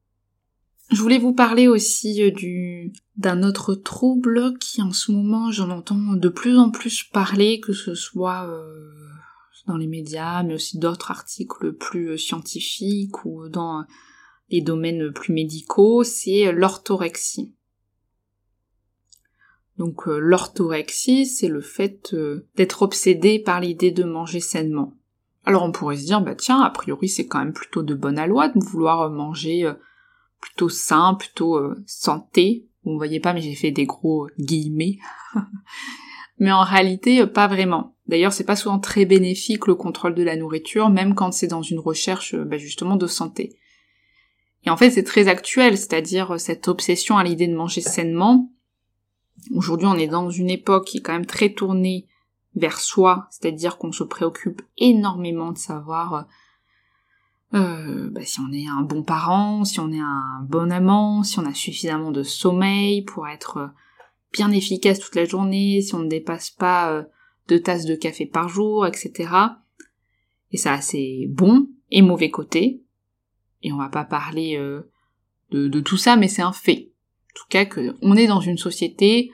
Je 0.91 1.01
voulais 1.01 1.17
vous 1.17 1.33
parler 1.33 1.67
aussi 1.67 2.21
euh, 2.21 2.31
du 2.31 2.93
d'un 3.17 3.43
autre 3.43 3.73
trouble 3.73 4.57
qui 4.59 4.81
en 4.81 4.91
ce 4.91 5.11
moment 5.11 5.51
j'en 5.51 5.69
entends 5.69 6.13
de 6.13 6.29
plus 6.29 6.57
en 6.57 6.69
plus 6.69 7.03
parler, 7.03 7.59
que 7.59 7.73
ce 7.73 7.95
soit 7.95 8.47
euh, 8.47 8.91
dans 9.67 9.77
les 9.77 9.87
médias, 9.87 10.43
mais 10.43 10.53
aussi 10.53 10.77
d'autres 10.77 11.09
articles 11.09 11.73
plus 11.73 12.09
euh, 12.09 12.17
scientifiques 12.17 13.25
ou 13.25 13.49
dans 13.49 13.83
les 14.51 14.61
domaines 14.61 15.11
plus 15.11 15.33
médicaux, 15.33 16.03
c'est 16.03 16.51
l'orthorexie. 16.51 17.55
Donc 19.79 20.05
l'orthorexie, 20.05 21.25
c'est 21.25 21.47
le 21.47 21.61
fait 21.61 22.15
d'être 22.55 22.83
obsédé 22.83 23.39
par 23.39 23.59
l'idée 23.59 23.91
de 23.91 24.03
manger 24.03 24.39
sainement. 24.39 24.93
Alors 25.45 25.63
on 25.63 25.71
pourrait 25.71 25.97
se 25.97 26.05
dire, 26.05 26.21
bah 26.21 26.35
tiens, 26.35 26.61
a 26.61 26.69
priori 26.69 27.09
c'est 27.09 27.25
quand 27.25 27.39
même 27.39 27.53
plutôt 27.53 27.81
de 27.81 27.95
bonne 27.95 28.19
aloi 28.19 28.49
de 28.49 28.63
vouloir 28.63 29.09
manger 29.09 29.73
plutôt 30.45 30.69
sain, 30.69 31.15
plutôt 31.15 31.59
santé. 31.85 32.67
Vous 32.83 32.97
voyez 32.97 33.19
pas, 33.19 33.33
mais 33.33 33.41
j'ai 33.41 33.55
fait 33.55 33.71
des 33.71 33.85
gros 33.85 34.27
guillemets. 34.39 34.99
mais 36.39 36.51
en 36.51 36.63
réalité, 36.63 37.25
pas 37.25 37.47
vraiment. 37.47 37.95
D'ailleurs, 38.07 38.33
c'est 38.33 38.43
pas 38.43 38.55
souvent 38.55 38.79
très 38.79 39.05
bénéfique 39.05 39.65
le 39.65 39.75
contrôle 39.75 40.13
de 40.13 40.23
la 40.23 40.35
nourriture, 40.35 40.89
même 40.89 41.15
quand 41.15 41.31
c'est 41.31 41.47
dans 41.47 41.63
une 41.63 41.79
recherche 41.79 42.35
bah, 42.35 42.57
justement 42.57 42.95
de 42.95 43.07
santé. 43.07 43.57
Et 44.65 44.69
en 44.69 44.77
fait, 44.77 44.91
c'est 44.91 45.03
très 45.03 45.27
actuel, 45.27 45.77
c'est-à-dire 45.77 46.39
cette 46.39 46.67
obsession 46.67 47.17
à 47.17 47.23
l'idée 47.23 47.47
de 47.47 47.55
manger 47.55 47.81
sainement, 47.81 48.51
Aujourd'hui, 49.53 49.87
on 49.87 49.95
est 49.95 50.07
dans 50.07 50.29
une 50.29 50.49
époque 50.49 50.85
qui 50.85 50.97
est 50.97 51.01
quand 51.01 51.13
même 51.13 51.25
très 51.25 51.49
tournée 51.49 52.07
vers 52.55 52.79
soi, 52.79 53.27
c'est-à-dire 53.29 53.77
qu'on 53.77 53.91
se 53.91 54.03
préoccupe 54.03 54.61
énormément 54.77 55.51
de 55.51 55.57
savoir 55.57 56.27
euh, 57.55 58.09
bah, 58.11 58.21
si 58.23 58.39
on 58.39 58.51
est 58.51 58.67
un 58.67 58.81
bon 58.81 59.03
parent, 59.03 59.63
si 59.63 59.79
on 59.79 59.91
est 59.91 59.99
un 59.99 60.45
bon 60.47 60.71
amant, 60.71 61.23
si 61.23 61.39
on 61.39 61.45
a 61.45 61.53
suffisamment 61.53 62.11
de 62.11 62.23
sommeil 62.23 63.03
pour 63.03 63.27
être 63.27 63.71
bien 64.35 64.51
efficace 64.51 64.99
toute 64.99 65.15
la 65.15 65.25
journée, 65.25 65.81
si 65.81 65.95
on 65.95 65.99
ne 65.99 66.09
dépasse 66.09 66.51
pas 66.51 66.91
euh, 66.91 67.03
deux 67.47 67.61
tasses 67.61 67.85
de 67.85 67.95
café 67.95 68.25
par 68.25 68.49
jour, 68.49 68.85
etc. 68.85 69.29
Et 70.51 70.57
ça 70.57 70.73
a 70.73 70.81
ses 70.81 71.27
bons 71.29 71.67
et 71.91 72.01
mauvais 72.01 72.29
côtés. 72.29 72.81
Et 73.63 73.71
on 73.71 73.77
va 73.77 73.89
pas 73.89 74.03
parler 74.03 74.57
euh, 74.57 74.91
de, 75.51 75.79
tout 75.79 75.97
ça, 75.97 76.17
mais 76.17 76.27
c'est 76.27 76.41
un 76.41 76.51
fait. 76.51 76.91
En 77.31 77.33
tout 77.35 77.47
cas, 77.49 77.65
qu'on 77.65 78.15
est 78.15 78.27
dans 78.27 78.41
une 78.41 78.57
société 78.57 79.31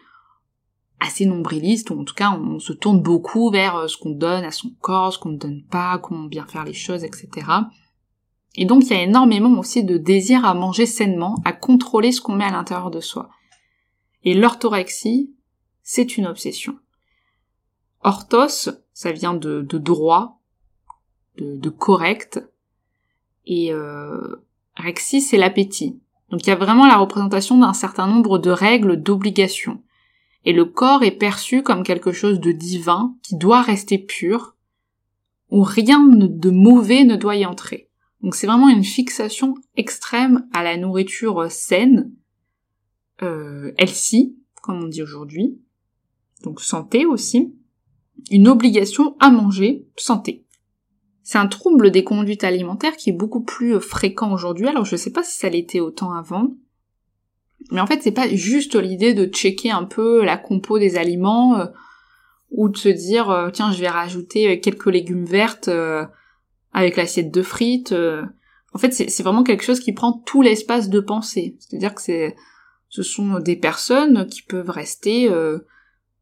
assez 0.99 1.25
nombriliste, 1.25 1.89
ou 1.89 1.99
en 1.99 2.03
tout 2.03 2.13
cas 2.13 2.31
on 2.31 2.59
se 2.59 2.73
tourne 2.73 3.01
beaucoup 3.01 3.49
vers 3.49 3.75
euh, 3.75 3.87
ce 3.87 3.97
qu'on 3.97 4.11
donne 4.11 4.43
à 4.43 4.51
son 4.51 4.69
corps, 4.81 5.11
ce 5.11 5.17
qu'on 5.17 5.29
ne 5.29 5.37
donne 5.37 5.63
pas, 5.63 5.97
comment 5.97 6.25
bien 6.25 6.45
faire 6.45 6.63
les 6.63 6.73
choses, 6.73 7.03
etc. 7.03 7.47
Et 8.55 8.65
donc 8.65 8.83
il 8.83 8.91
y 8.91 8.93
a 8.93 9.03
énormément 9.03 9.57
aussi 9.59 9.83
de 9.83 9.97
désir 9.97 10.45
à 10.45 10.53
manger 10.53 10.85
sainement, 10.85 11.37
à 11.45 11.53
contrôler 11.53 12.11
ce 12.11 12.21
qu'on 12.21 12.35
met 12.35 12.45
à 12.45 12.51
l'intérieur 12.51 12.91
de 12.91 12.99
soi. 12.99 13.29
Et 14.23 14.33
l'orthorexie, 14.33 15.33
c'est 15.83 16.17
une 16.17 16.27
obsession. 16.27 16.77
Orthos, 18.01 18.69
ça 18.93 19.11
vient 19.11 19.33
de, 19.33 19.61
droit, 19.61 20.41
de, 21.37 21.69
correct, 21.69 22.43
et 23.45 23.71
euh, 23.71 24.43
rexie, 24.75 25.21
c'est 25.21 25.37
l'appétit. 25.37 25.99
Donc 26.29 26.45
il 26.45 26.49
y 26.49 26.53
a 26.53 26.55
vraiment 26.55 26.87
la 26.87 26.97
représentation 26.97 27.57
d'un 27.57 27.73
certain 27.73 28.07
nombre 28.07 28.37
de 28.37 28.51
règles, 28.51 29.01
d'obligations 29.01 29.81
et 30.45 30.53
le 30.53 30.65
corps 30.65 31.03
est 31.03 31.11
perçu 31.11 31.63
comme 31.63 31.83
quelque 31.83 32.11
chose 32.11 32.39
de 32.39 32.51
divin 32.51 33.15
qui 33.21 33.35
doit 33.35 33.61
rester 33.61 33.97
pur, 33.97 34.55
où 35.51 35.63
rien 35.63 36.07
de 36.07 36.49
mauvais 36.49 37.03
ne 37.03 37.15
doit 37.15 37.35
y 37.35 37.45
entrer. 37.45 37.89
Donc 38.21 38.35
c'est 38.35 38.47
vraiment 38.47 38.69
une 38.69 38.83
fixation 38.83 39.55
extrême 39.75 40.47
à 40.53 40.63
la 40.63 40.77
nourriture 40.77 41.51
saine, 41.51 42.11
euh, 43.21 43.71
healthy, 43.77 44.35
comme 44.61 44.83
on 44.83 44.87
dit 44.87 45.01
aujourd'hui, 45.01 45.59
donc 46.43 46.61
santé 46.61 47.05
aussi, 47.05 47.55
une 48.29 48.47
obligation 48.47 49.15
à 49.19 49.31
manger 49.31 49.87
santé. 49.97 50.45
C'est 51.23 51.37
un 51.37 51.47
trouble 51.47 51.91
des 51.91 52.03
conduites 52.03 52.43
alimentaires 52.43 52.97
qui 52.97 53.09
est 53.09 53.13
beaucoup 53.13 53.41
plus 53.41 53.79
fréquent 53.79 54.33
aujourd'hui, 54.33 54.67
alors 54.67 54.85
je 54.85 54.95
sais 54.95 55.11
pas 55.11 55.23
si 55.23 55.37
ça 55.37 55.49
l'était 55.49 55.79
autant 55.79 56.13
avant, 56.13 56.55
mais 57.69 57.79
en 57.79 57.85
fait, 57.85 58.01
c'est 58.01 58.11
pas 58.11 58.27
juste 58.27 58.75
l'idée 58.75 59.13
de 59.13 59.25
checker 59.25 59.71
un 59.71 59.83
peu 59.83 60.23
la 60.23 60.37
compo 60.37 60.79
des 60.79 60.97
aliments 60.97 61.59
euh, 61.59 61.65
ou 62.49 62.69
de 62.69 62.77
se 62.77 62.89
dire 62.89 63.29
euh, 63.29 63.49
tiens, 63.51 63.71
je 63.71 63.79
vais 63.79 63.89
rajouter 63.89 64.59
quelques 64.59 64.87
légumes 64.87 65.25
vertes 65.25 65.67
euh, 65.67 66.05
avec 66.73 66.95
l'assiette 66.97 67.31
de 67.31 67.41
frites. 67.41 67.93
En 68.73 68.77
fait, 68.77 68.91
c'est 68.91 69.23
vraiment 69.23 69.43
quelque 69.43 69.63
chose 69.63 69.79
qui 69.79 69.93
prend 69.93 70.13
tout 70.13 70.41
l'espace 70.41 70.89
de 70.89 70.99
pensée. 70.99 71.57
C'est-à-dire 71.59 71.93
que 71.93 72.31
ce 72.89 73.03
sont 73.03 73.39
des 73.39 73.55
personnes 73.55 74.27
qui 74.27 74.41
peuvent 74.41 74.69
rester 74.69 75.29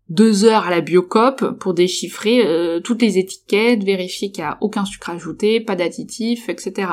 deux 0.09 0.45
heures 0.45 0.65
à 0.65 0.71
la 0.71 0.81
biocop 0.81 1.59
pour 1.59 1.73
déchiffrer 1.75 2.79
toutes 2.83 3.01
les 3.01 3.19
étiquettes, 3.19 3.83
vérifier 3.83 4.31
qu'il 4.31 4.43
n'y 4.43 4.49
a 4.49 4.57
aucun 4.61 4.85
sucre 4.85 5.11
ajouté, 5.11 5.61
pas 5.61 5.75
d'additifs, 5.75 6.49
etc. 6.49 6.91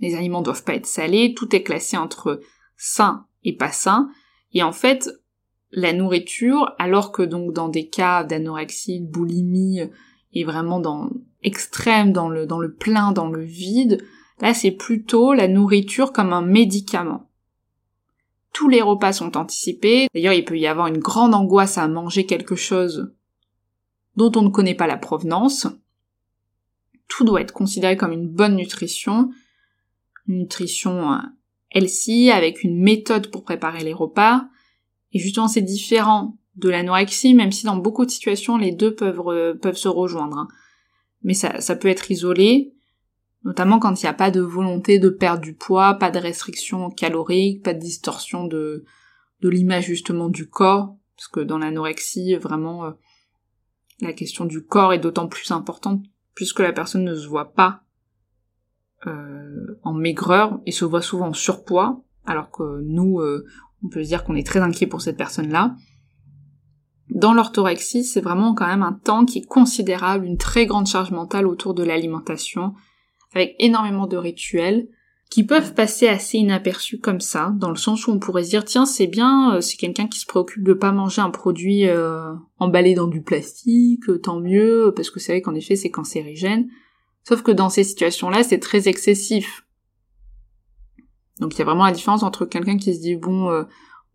Les 0.00 0.16
aliments 0.16 0.42
doivent 0.42 0.64
pas 0.64 0.74
être 0.74 0.86
salés, 0.86 1.34
tout 1.34 1.54
est 1.54 1.62
classé 1.62 1.96
entre 1.96 2.40
sain 2.76 3.26
et 3.44 3.56
pas 3.56 3.72
sain. 3.72 4.10
Et 4.52 4.62
en 4.62 4.72
fait, 4.72 5.08
la 5.70 5.92
nourriture, 5.92 6.74
alors 6.78 7.12
que 7.12 7.22
donc 7.22 7.52
dans 7.52 7.68
des 7.68 7.88
cas 7.88 8.24
d'anorexie, 8.24 9.00
de 9.00 9.06
boulimie, 9.06 9.82
et 10.32 10.44
vraiment 10.44 10.80
dans 10.80 11.10
extrême, 11.42 12.12
dans 12.12 12.28
le, 12.28 12.46
dans 12.46 12.58
le 12.58 12.74
plein, 12.74 13.12
dans 13.12 13.28
le 13.28 13.42
vide, 13.42 14.04
là 14.40 14.54
c'est 14.54 14.72
plutôt 14.72 15.32
la 15.32 15.48
nourriture 15.48 16.12
comme 16.12 16.32
un 16.32 16.42
médicament. 16.42 17.30
Tous 18.52 18.68
les 18.68 18.82
repas 18.82 19.12
sont 19.12 19.36
anticipés, 19.36 20.08
d'ailleurs 20.14 20.32
il 20.32 20.44
peut 20.44 20.58
y 20.58 20.66
avoir 20.66 20.88
une 20.88 20.98
grande 20.98 21.34
angoisse 21.34 21.78
à 21.78 21.86
manger 21.86 22.26
quelque 22.26 22.56
chose 22.56 23.12
dont 24.16 24.32
on 24.34 24.42
ne 24.42 24.48
connaît 24.48 24.74
pas 24.74 24.88
la 24.88 24.96
provenance, 24.96 25.68
tout 27.08 27.24
doit 27.24 27.40
être 27.40 27.52
considéré 27.52 27.96
comme 27.96 28.12
une 28.12 28.28
bonne 28.28 28.56
nutrition, 28.56 29.30
une 30.26 30.38
nutrition 30.38 31.12
euh, 31.12 31.18
healthy, 31.70 32.30
avec 32.30 32.62
une 32.62 32.80
méthode 32.80 33.30
pour 33.30 33.44
préparer 33.44 33.82
les 33.82 33.92
repas, 33.92 34.48
et 35.12 35.18
justement 35.18 35.48
c'est 35.48 35.62
différent 35.62 36.37
de 36.58 36.68
l'anorexie, 36.68 37.34
même 37.34 37.52
si 37.52 37.64
dans 37.64 37.76
beaucoup 37.76 38.04
de 38.04 38.10
situations 38.10 38.56
les 38.56 38.72
deux 38.72 38.94
peuvent, 38.94 39.56
peuvent 39.58 39.76
se 39.76 39.88
rejoindre. 39.88 40.38
Hein. 40.38 40.48
Mais 41.22 41.34
ça, 41.34 41.60
ça 41.60 41.76
peut 41.76 41.88
être 41.88 42.10
isolé, 42.10 42.74
notamment 43.44 43.78
quand 43.78 44.00
il 44.00 44.04
n'y 44.04 44.10
a 44.10 44.14
pas 44.14 44.30
de 44.30 44.40
volonté 44.40 44.98
de 44.98 45.08
perdre 45.08 45.42
du 45.42 45.54
poids, 45.54 45.94
pas 45.94 46.10
de 46.10 46.18
restriction 46.18 46.90
calorique, 46.90 47.64
pas 47.64 47.74
de 47.74 47.80
distorsion 47.80 48.46
de, 48.46 48.84
de 49.40 49.48
l'image 49.48 49.86
justement 49.86 50.28
du 50.28 50.48
corps, 50.48 50.96
parce 51.16 51.28
que 51.28 51.40
dans 51.40 51.58
l'anorexie, 51.58 52.34
vraiment, 52.36 52.84
euh, 52.84 52.90
la 54.00 54.12
question 54.12 54.44
du 54.44 54.64
corps 54.64 54.92
est 54.92 54.98
d'autant 54.98 55.28
plus 55.28 55.50
importante 55.50 56.04
puisque 56.34 56.60
la 56.60 56.72
personne 56.72 57.02
ne 57.02 57.16
se 57.16 57.26
voit 57.26 57.52
pas 57.52 57.82
euh, 59.08 59.80
en 59.82 59.92
maigreur 59.92 60.60
et 60.66 60.70
se 60.70 60.84
voit 60.84 61.02
souvent 61.02 61.30
en 61.30 61.32
surpoids, 61.32 62.04
alors 62.26 62.52
que 62.52 62.80
nous, 62.82 63.18
euh, 63.18 63.44
on 63.82 63.88
peut 63.88 64.04
se 64.04 64.08
dire 64.08 64.22
qu'on 64.22 64.36
est 64.36 64.46
très 64.46 64.60
inquiet 64.60 64.86
pour 64.86 65.02
cette 65.02 65.16
personne-là. 65.16 65.74
Dans 67.10 67.32
l'orthorexie, 67.32 68.04
c'est 68.04 68.20
vraiment 68.20 68.54
quand 68.54 68.66
même 68.66 68.82
un 68.82 68.92
temps 68.92 69.24
qui 69.24 69.38
est 69.38 69.46
considérable, 69.46 70.26
une 70.26 70.36
très 70.36 70.66
grande 70.66 70.86
charge 70.86 71.10
mentale 71.10 71.46
autour 71.46 71.74
de 71.74 71.82
l'alimentation, 71.82 72.74
avec 73.34 73.54
énormément 73.58 74.06
de 74.06 74.16
rituels, 74.16 74.88
qui 75.30 75.44
peuvent 75.44 75.74
passer 75.74 76.08
assez 76.08 76.38
inaperçus 76.38 76.98
comme 76.98 77.20
ça, 77.20 77.52
dans 77.56 77.70
le 77.70 77.76
sens 77.76 78.06
où 78.06 78.12
on 78.12 78.18
pourrait 78.18 78.44
se 78.44 78.50
dire 78.50 78.64
tiens 78.64 78.86
c'est 78.86 79.06
bien, 79.06 79.54
euh, 79.54 79.60
c'est 79.60 79.76
quelqu'un 79.76 80.06
qui 80.06 80.18
se 80.18 80.26
préoccupe 80.26 80.64
de 80.64 80.72
pas 80.72 80.92
manger 80.92 81.20
un 81.20 81.30
produit 81.30 81.86
euh, 81.86 82.32
emballé 82.58 82.94
dans 82.94 83.06
du 83.06 83.20
plastique, 83.22 84.08
euh, 84.08 84.18
tant 84.18 84.40
mieux, 84.40 84.92
parce 84.96 85.10
que 85.10 85.20
c'est 85.20 85.32
vrai 85.32 85.42
qu'en 85.42 85.54
effet 85.54 85.76
c'est 85.76 85.90
cancérigène. 85.90 86.68
Sauf 87.24 87.42
que 87.42 87.50
dans 87.50 87.68
ces 87.68 87.84
situations-là, 87.84 88.42
c'est 88.42 88.58
très 88.58 88.88
excessif. 88.88 89.66
Donc 91.40 91.54
il 91.54 91.58
y 91.58 91.62
a 91.62 91.66
vraiment 91.66 91.84
la 91.84 91.92
différence 91.92 92.22
entre 92.22 92.46
quelqu'un 92.46 92.78
qui 92.78 92.94
se 92.94 93.00
dit 93.00 93.16
bon, 93.16 93.50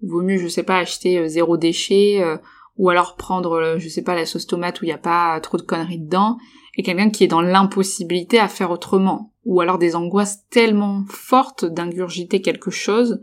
vaut 0.02 0.24
mieux 0.24 0.38
je 0.38 0.48
sais 0.48 0.64
pas 0.64 0.78
acheter 0.78 1.30
zéro 1.30 1.58
déchet, 1.58 2.24
ou 2.78 2.90
alors 2.90 3.16
prendre 3.16 3.76
je 3.78 3.88
sais 3.88 4.04
pas 4.04 4.16
la 4.16 4.26
sauce 4.26 4.48
tomate 4.48 4.82
où 4.82 4.86
il 4.86 4.88
n'y 4.88 4.94
a 4.94 4.98
pas 4.98 5.40
trop 5.42 5.58
de 5.58 5.64
conneries 5.64 6.00
dedans, 6.00 6.38
et 6.76 6.84
quelqu'un 6.84 7.10
qui 7.10 7.24
est 7.24 7.28
dans 7.28 7.42
l'impossibilité 7.42 8.40
à 8.40 8.48
faire 8.48 8.72
autrement 8.72 9.34
ou 9.46 9.62
alors 9.62 9.78
des 9.78 9.96
angoisses 9.96 10.48
tellement 10.50 11.04
fortes 11.08 11.66
d'ingurgiter 11.66 12.42
quelque 12.42 12.72
chose, 12.72 13.22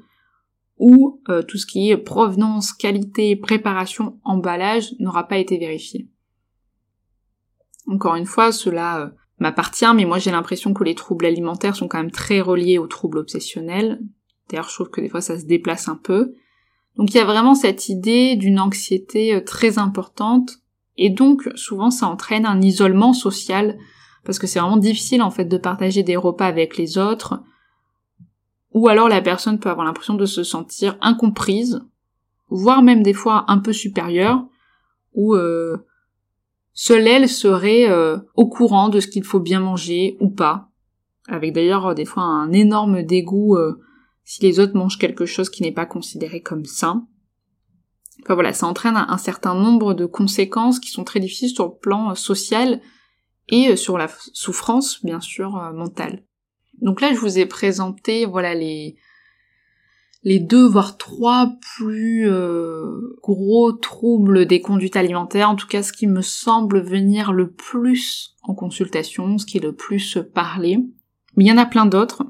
où 0.79 1.21
euh, 1.29 1.43
tout 1.43 1.59
ce 1.59 1.67
qui 1.67 1.91
est 1.91 1.97
provenance, 1.97 2.73
qualité, 2.73 3.37
préparation, 3.37 4.19
emballage 4.25 4.95
n'aura 4.99 5.29
pas 5.29 5.39
été 5.39 5.59
vérifié. 5.59 6.09
Encore 7.87 8.15
une 8.15 8.27
fois, 8.27 8.53
cela 8.53 9.01
euh, 9.01 9.09
m'appartient, 9.39 9.93
mais 9.95 10.05
moi 10.05 10.19
j'ai 10.19 10.31
l'impression 10.31 10.73
que 10.73 10.85
les 10.85 10.95
troubles 10.95 11.27
alimentaires 11.27 11.77
sont 11.77 11.89
quand 11.89 11.99
même 11.99 12.11
très 12.11 12.41
reliés 12.41 12.79
aux 12.79 12.87
troubles 12.87 13.19
obsessionnels. 13.19 14.01
D'ailleurs, 14.49 14.69
je 14.69 14.75
trouve 14.75 14.91
que 14.91 15.01
des 15.01 15.09
fois 15.09 15.21
ça 15.21 15.39
se 15.39 15.45
déplace 15.45 15.89
un 15.89 15.97
peu. 15.97 16.35
Donc 17.01 17.15
il 17.15 17.17
y 17.17 17.21
a 17.21 17.25
vraiment 17.25 17.55
cette 17.55 17.89
idée 17.89 18.37
d'une 18.37 18.61
anxiété 18.61 19.35
euh, 19.35 19.41
très 19.41 19.79
importante, 19.79 20.59
et 20.99 21.09
donc 21.09 21.49
souvent 21.55 21.91
ça 21.91 22.07
entraîne 22.07 22.45
un 22.45 22.61
isolement 22.61 23.15
social. 23.15 23.79
Parce 24.23 24.39
que 24.39 24.47
c'est 24.47 24.61
vraiment 24.61 24.77
difficile 24.77 25.23
en 25.23 25.31
fait 25.31 25.47
de 25.47 25.57
partager 25.57 26.03
des 26.03 26.17
repas 26.17 26.45
avec 26.45 26.77
les 26.77 26.99
autres, 26.99 27.41
ou 28.75 28.87
alors 28.89 29.09
la 29.09 29.23
personne 29.23 29.59
peut 29.59 29.71
avoir 29.71 29.87
l'impression 29.87 30.13
de 30.13 30.27
se 30.27 30.43
sentir 30.43 30.99
incomprise, 31.01 31.81
voire 32.51 32.83
même 32.83 33.03
des 33.03 33.15
fois 33.15 33.47
un 33.49 33.57
peu 33.57 33.73
supérieure, 33.73 34.45
ou 35.15 35.35
euh, 35.35 35.79
seule 36.75 37.09
elle 37.09 37.31
serait 37.31 37.89
euh, 37.89 38.19
au 38.35 38.47
courant 38.47 38.91
de 38.91 39.01
ce 39.01 39.07
qu'il 39.07 39.25
faut 39.25 39.41
bien 39.41 39.61
manger 39.61 40.19
ou 40.21 40.29
pas, 40.29 40.69
avec 41.29 41.55
d'ailleurs 41.55 41.95
des 41.95 42.05
fois 42.05 42.25
un 42.25 42.53
énorme 42.53 43.03
dégoût 43.03 43.57
si 44.25 44.43
les 44.43 44.61
autres 44.61 44.77
mangent 44.77 44.99
quelque 44.99 45.27
chose 45.27 45.51
qui 45.51 45.63
n'est 45.63 45.73
pas 45.73 45.87
considéré 45.87 46.41
comme 46.41 46.65
sain. 46.65 47.07
Enfin 48.23 48.35
voilà, 48.35 48.53
ça 48.53 48.67
entraîne 48.67 48.97
un, 48.97 49.19
certain 49.19 49.55
nombre 49.55 49.95
de 49.95 50.07
conséquences 50.07 50.79
qui 50.79 50.91
sont 50.91 51.05
très 51.05 51.21
difficiles 51.21 51.51
sur 51.51 51.67
le 51.67 51.79
plan 51.81 52.15
social 52.15 52.81
et 53.49 53.71
euh, 53.71 53.77
sur 53.77 53.99
la 53.99 54.09
souffrance, 54.33 55.05
bien 55.05 55.21
sûr, 55.21 55.57
euh, 55.57 55.73
mentale. 55.73 56.25
Donc 56.81 57.01
là, 57.01 57.13
je 57.13 57.19
vous 57.19 57.39
ai 57.39 57.47
présenté, 57.47 58.27
voilà, 58.27 58.55
les, 58.55 58.97
les 60.23 60.39
deux 60.39 60.67
voire 60.67 60.97
trois 60.97 61.55
plus 61.77 62.29
euh, 62.29 63.17
gros 63.23 63.73
troubles 63.73 64.47
des 64.47 64.61
conduites 64.61 64.97
alimentaires, 64.97 65.51
en 65.51 65.57
tout 65.57 65.67
cas 65.67 65.83
ce 65.83 65.93
qui 65.93 66.07
me 66.07 66.23
semble 66.23 66.81
venir 66.83 67.33
le 67.33 67.51
plus 67.51 68.37
en 68.43 68.55
consultation, 68.55 69.39
ce 69.39 69.47
qui 69.47 69.59
est 69.59 69.63
le 69.63 69.75
plus 69.75 70.19
parlé. 70.35 70.79
Mais 71.37 71.45
il 71.45 71.49
y 71.49 71.53
en 71.53 71.59
a 71.59 71.67
plein 71.67 71.87
d'autres. 71.87 72.25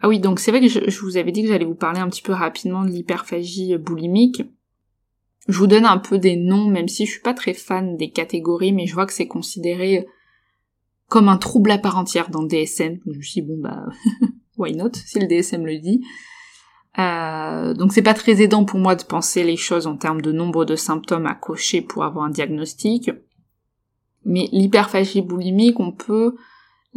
Ah 0.00 0.08
oui, 0.08 0.20
donc 0.20 0.38
c'est 0.38 0.50
vrai 0.50 0.60
que 0.60 0.68
je, 0.68 1.00
vous 1.00 1.16
avais 1.16 1.32
dit 1.32 1.42
que 1.42 1.48
j'allais 1.48 1.64
vous 1.64 1.74
parler 1.74 2.00
un 2.00 2.08
petit 2.08 2.22
peu 2.22 2.32
rapidement 2.32 2.84
de 2.84 2.90
l'hyperphagie 2.90 3.76
boulimique. 3.78 4.42
Je 5.48 5.58
vous 5.58 5.66
donne 5.66 5.86
un 5.86 5.98
peu 5.98 6.18
des 6.18 6.36
noms, 6.36 6.68
même 6.68 6.88
si 6.88 7.06
je 7.06 7.12
suis 7.12 7.20
pas 7.20 7.34
très 7.34 7.54
fan 7.54 7.96
des 7.96 8.10
catégories, 8.10 8.72
mais 8.72 8.86
je 8.86 8.94
vois 8.94 9.06
que 9.06 9.12
c'est 9.12 9.26
considéré 9.26 10.06
comme 11.08 11.28
un 11.28 11.38
trouble 11.38 11.70
à 11.70 11.78
part 11.78 11.96
entière 11.96 12.30
dans 12.30 12.42
le 12.42 12.48
DSM. 12.48 12.98
Je 13.06 13.18
me 13.18 13.22
suis 13.22 13.40
dit, 13.40 13.48
bon 13.48 13.58
bah, 13.58 13.86
why 14.56 14.76
not, 14.76 14.92
si 14.92 15.18
le 15.18 15.26
DSM 15.26 15.66
le 15.66 15.78
dit. 15.78 16.04
Euh, 16.98 17.74
donc 17.74 17.92
c'est 17.92 18.02
pas 18.02 18.14
très 18.14 18.42
aidant 18.42 18.64
pour 18.64 18.78
moi 18.78 18.96
de 18.96 19.04
penser 19.04 19.44
les 19.44 19.56
choses 19.56 19.86
en 19.86 19.96
termes 19.96 20.20
de 20.20 20.32
nombre 20.32 20.64
de 20.64 20.76
symptômes 20.76 21.26
à 21.26 21.34
cocher 21.34 21.80
pour 21.80 22.04
avoir 22.04 22.24
un 22.24 22.30
diagnostic. 22.30 23.10
Mais 24.24 24.48
l'hyperphagie 24.52 25.22
boulimique, 25.22 25.80
on 25.80 25.92
peut 25.92 26.36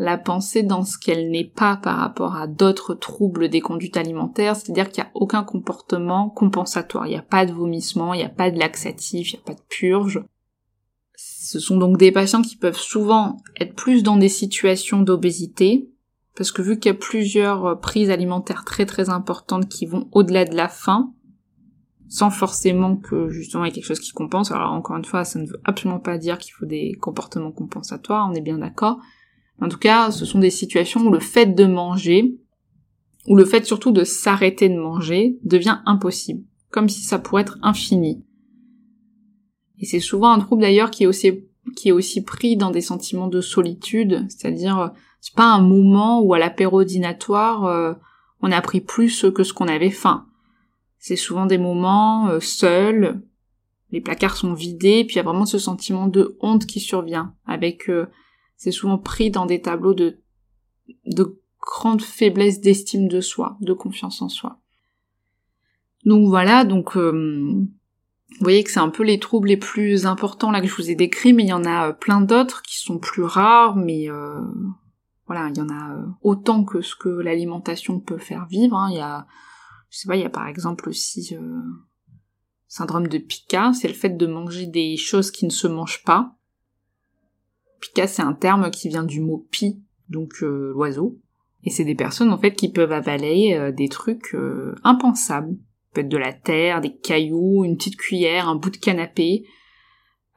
la 0.02 0.18
penser 0.18 0.64
dans 0.64 0.84
ce 0.84 0.98
qu'elle 0.98 1.30
n'est 1.30 1.46
pas 1.46 1.78
par 1.78 1.98
rapport 1.98 2.36
à 2.36 2.48
d'autres 2.48 2.96
troubles 2.96 3.50
des 3.50 3.62
conduites 3.62 3.98
alimentaires, 3.98 4.56
c'est-à-dire 4.56 4.90
qu'il 4.90 5.04
n'y 5.04 5.10
a 5.10 5.12
aucun 5.14 5.44
comportement 5.44 6.30
compensatoire, 6.30 7.06
il 7.06 7.12
n'y 7.12 7.18
a 7.18 7.22
pas 7.22 7.46
de 7.46 7.54
vomissement, 7.54 8.16
il 8.16 8.18
n'y 8.18 8.24
a 8.24 8.30
pas 8.30 8.50
de 8.50 8.58
laxatif, 8.58 9.32
il 9.32 9.36
n'y 9.36 9.42
a 9.42 9.46
pas 9.46 9.54
de 9.54 9.62
purge. 9.70 10.24
Ce 11.16 11.60
sont 11.60 11.78
donc 11.78 11.98
des 11.98 12.12
patients 12.12 12.42
qui 12.42 12.56
peuvent 12.56 12.80
souvent 12.80 13.38
être 13.60 13.76
plus 13.76 14.02
dans 14.02 14.18
des 14.18 14.30
situations 14.30 15.04
d'obésité, 15.04 15.88
parce 16.36 16.52
que 16.52 16.64
vu 16.64 16.80
qu'il 16.80 16.92
y 16.92 16.96
a 16.96 16.98
plusieurs 16.98 17.80
prises 17.80 18.10
alimentaires 18.10 18.66
très 18.66 18.88
très 18.88 19.12
importantes 19.12 19.70
qui 19.70 19.86
vont 19.86 20.10
au-delà 20.14 20.46
de 20.46 20.56
la 20.56 20.68
faim, 20.68 21.14
sans 22.10 22.32
forcément 22.32 22.96
que 22.96 23.30
justement 23.30 23.66
il 23.66 23.68
y 23.68 23.70
ait 23.70 23.74
quelque 23.76 23.86
chose 23.86 24.00
qui 24.00 24.14
compense. 24.14 24.52
Alors 24.52 24.72
encore 24.72 24.98
une 24.98 25.06
fois, 25.06 25.26
ça 25.26 25.38
ne 25.38 25.46
veut 25.46 25.62
absolument 25.64 26.00
pas 26.00 26.18
dire 26.18 26.40
qu'il 26.40 26.54
faut 26.54 26.66
des 26.66 26.94
comportements 27.00 27.52
compensatoires, 27.52 28.28
on 28.28 28.34
est 28.34 28.42
bien 28.42 28.58
d'accord. 28.58 28.98
En 29.62 29.70
tout 29.70 29.78
cas, 29.78 30.12
ce 30.12 30.26
sont 30.26 30.40
des 30.40 30.50
situations 30.50 31.02
où 31.02 31.12
le 31.12 31.20
fait 31.20 31.56
de 31.56 31.66
manger, 31.66 32.36
ou 33.28 33.36
le 33.36 33.46
fait 33.46 33.64
surtout 33.66 33.92
de 33.92 34.04
s'arrêter 34.04 34.68
de 34.68 34.78
manger, 34.78 35.38
devient 35.44 35.80
impossible, 35.86 36.44
comme 36.72 36.90
si 36.90 37.02
ça 37.02 37.20
pourrait 37.20 37.44
être 37.44 37.60
infini. 37.62 38.26
Et 39.80 39.86
c'est 39.86 40.00
souvent 40.00 40.32
un 40.32 40.40
trouble 40.40 40.64
d'ailleurs 40.64 40.92
qui 40.92 41.04
est 41.04 41.08
aussi 41.08 41.46
qui 41.76 41.90
est 41.90 41.92
aussi 41.92 42.24
pris 42.24 42.58
dans 42.58 42.72
des 42.72 42.82
sentiments 42.82 43.28
de 43.28 43.40
solitude, 43.40 44.26
c'est-à-dire 44.30 44.80
euh, 44.80 44.88
c'est 45.20 45.36
pas 45.36 45.54
un 45.54 45.62
moment 45.62 46.20
où 46.20 46.34
à 46.34 46.40
l'apéro 46.40 46.84
dînatoire 46.84 47.66
euh, 47.66 47.94
on 48.42 48.52
a 48.52 48.62
pris 48.62 48.82
plus 48.82 49.28
que 49.34 49.44
ce 49.44 49.54
qu'on 49.54 49.68
avait 49.68 49.92
faim. 49.92 50.26
C'est 50.98 51.16
souvent 51.16 51.46
des 51.46 51.60
moments 51.60 52.30
euh, 52.30 52.40
seuls, 52.40 53.22
les 53.92 54.02
placards 54.02 54.38
sont 54.38 54.54
vidés, 54.54 55.04
puis 55.04 55.16
il 55.16 55.18
y 55.18 55.20
a 55.20 55.24
vraiment 55.24 55.46
ce 55.46 55.60
sentiment 55.60 56.08
de 56.08 56.36
honte 56.40 56.66
qui 56.66 56.80
survient, 56.80 57.36
avec 57.46 57.90
c'est 58.62 58.72
souvent 58.72 58.98
pris 58.98 59.32
dans 59.32 59.46
des 59.46 59.62
tableaux 59.62 59.94
de 59.94 60.20
de 61.06 61.42
grande 61.60 62.02
faiblesse 62.02 62.60
d'estime 62.60 63.08
de 63.08 63.22
soi, 63.22 63.58
de 63.62 63.74
confiance 63.74 64.22
en 64.22 64.30
soi. 64.30 64.60
Donc 66.06 66.28
voilà, 66.28 66.64
donc 66.66 66.96
vous 68.40 68.46
voyez 68.46 68.64
que 68.64 68.72
c'est 68.72 68.80
un 68.80 68.90
peu 68.90 69.04
les 69.04 69.20
troubles 69.20 69.50
les 69.50 69.58
plus 69.58 70.06
importants 70.06 70.52
là 70.52 70.62
que 70.62 70.68
je 70.68 70.76
vous 70.76 70.90
ai 70.90 70.96
décrits, 70.96 71.34
mais 71.34 71.44
il 71.44 71.50
y 71.50 71.54
en 71.54 71.66
a 71.66 71.90
euh, 71.90 71.94
plein 71.94 72.22
d'autres 72.22 72.62
qui 72.62 72.78
sont 72.80 72.98
plus 72.98 73.24
rares, 73.24 73.76
mais 73.76 74.10
euh, 74.10 74.40
voilà, 75.28 75.50
il 75.50 75.58
y 75.58 75.62
en 75.62 75.70
a 75.70 75.96
euh, 75.96 76.06
autant 76.22 76.64
que 76.64 76.82
ce 76.82 76.96
que 76.96 77.10
l'alimentation 77.10 78.00
peut 78.00 78.18
faire 78.18 78.46
vivre. 78.48 78.78
Hein. 78.78 78.90
Il 78.92 78.98
y 78.98 79.02
a, 79.02 79.28
je 79.90 80.00
sais 80.00 80.08
pas, 80.08 80.16
il 80.16 80.22
y 80.22 80.26
a 80.26 80.30
par 80.30 80.48
exemple 80.48 80.90
aussi 80.90 81.36
euh, 81.36 81.62
syndrome 82.68 83.08
de 83.08 83.18
Pica, 83.18 83.74
c'est 83.74 83.90
le 83.90 83.94
fait 83.94 84.18
de 84.18 84.28
manger 84.28 84.66
des 84.66 84.98
choses 84.98 85.32
qui 85.32 85.46
ne 85.46 85.52
se 85.52 85.68
mangent 85.68 86.04
pas. 86.04 86.36
Pica, 87.82 88.08
c'est 88.08 88.22
un 88.22 88.34
terme 88.34 88.72
qui 88.72 88.88
vient 88.90 89.04
du 89.04 89.20
mot 89.20 89.46
pi, 89.52 89.82
donc 90.10 90.40
l'oiseau. 90.42 91.18
Et 91.64 91.70
c'est 91.70 91.84
des 91.84 91.96
personnes 91.96 92.32
en 92.32 92.38
fait 92.38 92.54
qui 92.54 92.72
peuvent 92.72 92.92
avaler 92.92 93.72
des 93.76 93.90
trucs 93.90 94.36
impensables 94.84 95.58
peut 95.94 96.02
être 96.02 96.10
de 96.10 96.18
la 96.18 96.34
terre, 96.34 96.82
des 96.82 96.96
cailloux, 96.96 97.66
une 97.66 97.78
petite 97.78 97.98
cuillère, 97.98 98.48
un 98.48 98.56
bout 98.56 98.70
de 98.70 98.78
canapé. 98.78 99.46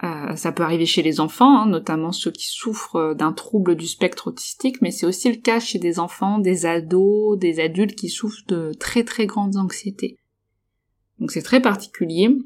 Euh, 0.03 0.35
ça 0.37 0.53
peut 0.53 0.65
arriver 0.65 0.87
chez 0.87 1.03
les 1.03 1.21
enfants, 1.21 1.61
hein, 1.61 1.67
notamment 1.67 2.13
ceux 2.13 2.33
qui 2.33 2.47
souffrent 2.49 3.15
d'un 3.15 3.33
trouble 3.33 3.77
du 3.77 3.87
spectre 3.87 4.29
autistique, 4.29 4.83
mais 4.83 4.91
c'est 4.91 5.07
aussi 5.07 5.31
le 5.31 5.41
cas 5.41 5.61
chez 5.61 5.79
des 5.79 5.99
enfants, 5.99 6.39
des 6.39 6.67
ados, 6.67 7.39
des 7.39 7.61
adultes 7.61 7.95
qui 7.95 8.09
souffrent 8.09 8.45
de 8.49 8.73
très 8.79 9.05
très 9.05 9.27
grandes 9.27 9.57
anxiétés. 9.57 10.19
Donc 11.21 11.31
c'est 11.31 11.43
très 11.43 11.63
particulier. 11.63 12.37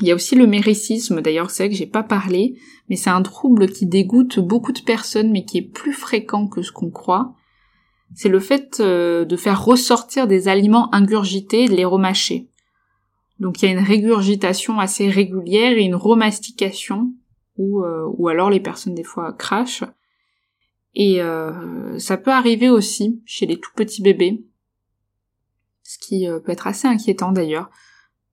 Il 0.00 0.06
y 0.06 0.12
a 0.12 0.14
aussi 0.14 0.36
le 0.36 0.46
méricisme, 0.46 1.20
d'ailleurs, 1.20 1.50
c'est 1.50 1.64
vrai 1.64 1.70
que 1.70 1.76
j'ai 1.76 1.86
pas 1.86 2.04
parlé, 2.04 2.56
mais 2.88 2.96
c'est 2.96 3.10
un 3.10 3.22
trouble 3.22 3.68
qui 3.68 3.86
dégoûte 3.86 4.38
beaucoup 4.38 4.72
de 4.72 4.80
personnes, 4.80 5.32
mais 5.32 5.44
qui 5.44 5.58
est 5.58 5.62
plus 5.62 5.92
fréquent 5.92 6.46
que 6.46 6.62
ce 6.62 6.70
qu'on 6.70 6.90
croit. 6.90 7.34
C'est 8.14 8.28
le 8.28 8.38
fait 8.38 8.78
euh, 8.80 9.24
de 9.24 9.36
faire 9.36 9.64
ressortir 9.64 10.26
des 10.26 10.46
aliments 10.48 10.94
ingurgités 10.94 11.64
et 11.64 11.68
de 11.68 11.74
les 11.74 11.84
remâcher. 11.84 12.48
Donc 13.40 13.60
il 13.60 13.66
y 13.66 13.68
a 13.68 13.72
une 13.72 13.84
régurgitation 13.84 14.78
assez 14.78 15.10
régulière 15.10 15.72
et 15.72 15.82
une 15.82 15.94
remastication, 15.96 17.12
ou, 17.56 17.82
euh, 17.82 18.28
alors 18.28 18.50
les 18.50 18.60
personnes 18.60 18.94
des 18.94 19.04
fois 19.04 19.32
crachent. 19.32 19.84
Et 20.94 21.20
euh, 21.20 21.98
ça 21.98 22.16
peut 22.16 22.30
arriver 22.30 22.70
aussi 22.70 23.20
chez 23.26 23.46
les 23.46 23.58
tout 23.58 23.70
petits 23.74 24.02
bébés, 24.02 24.44
ce 25.82 25.98
qui 25.98 26.26
peut 26.44 26.52
être 26.52 26.66
assez 26.66 26.86
inquiétant 26.88 27.32
d'ailleurs, 27.32 27.70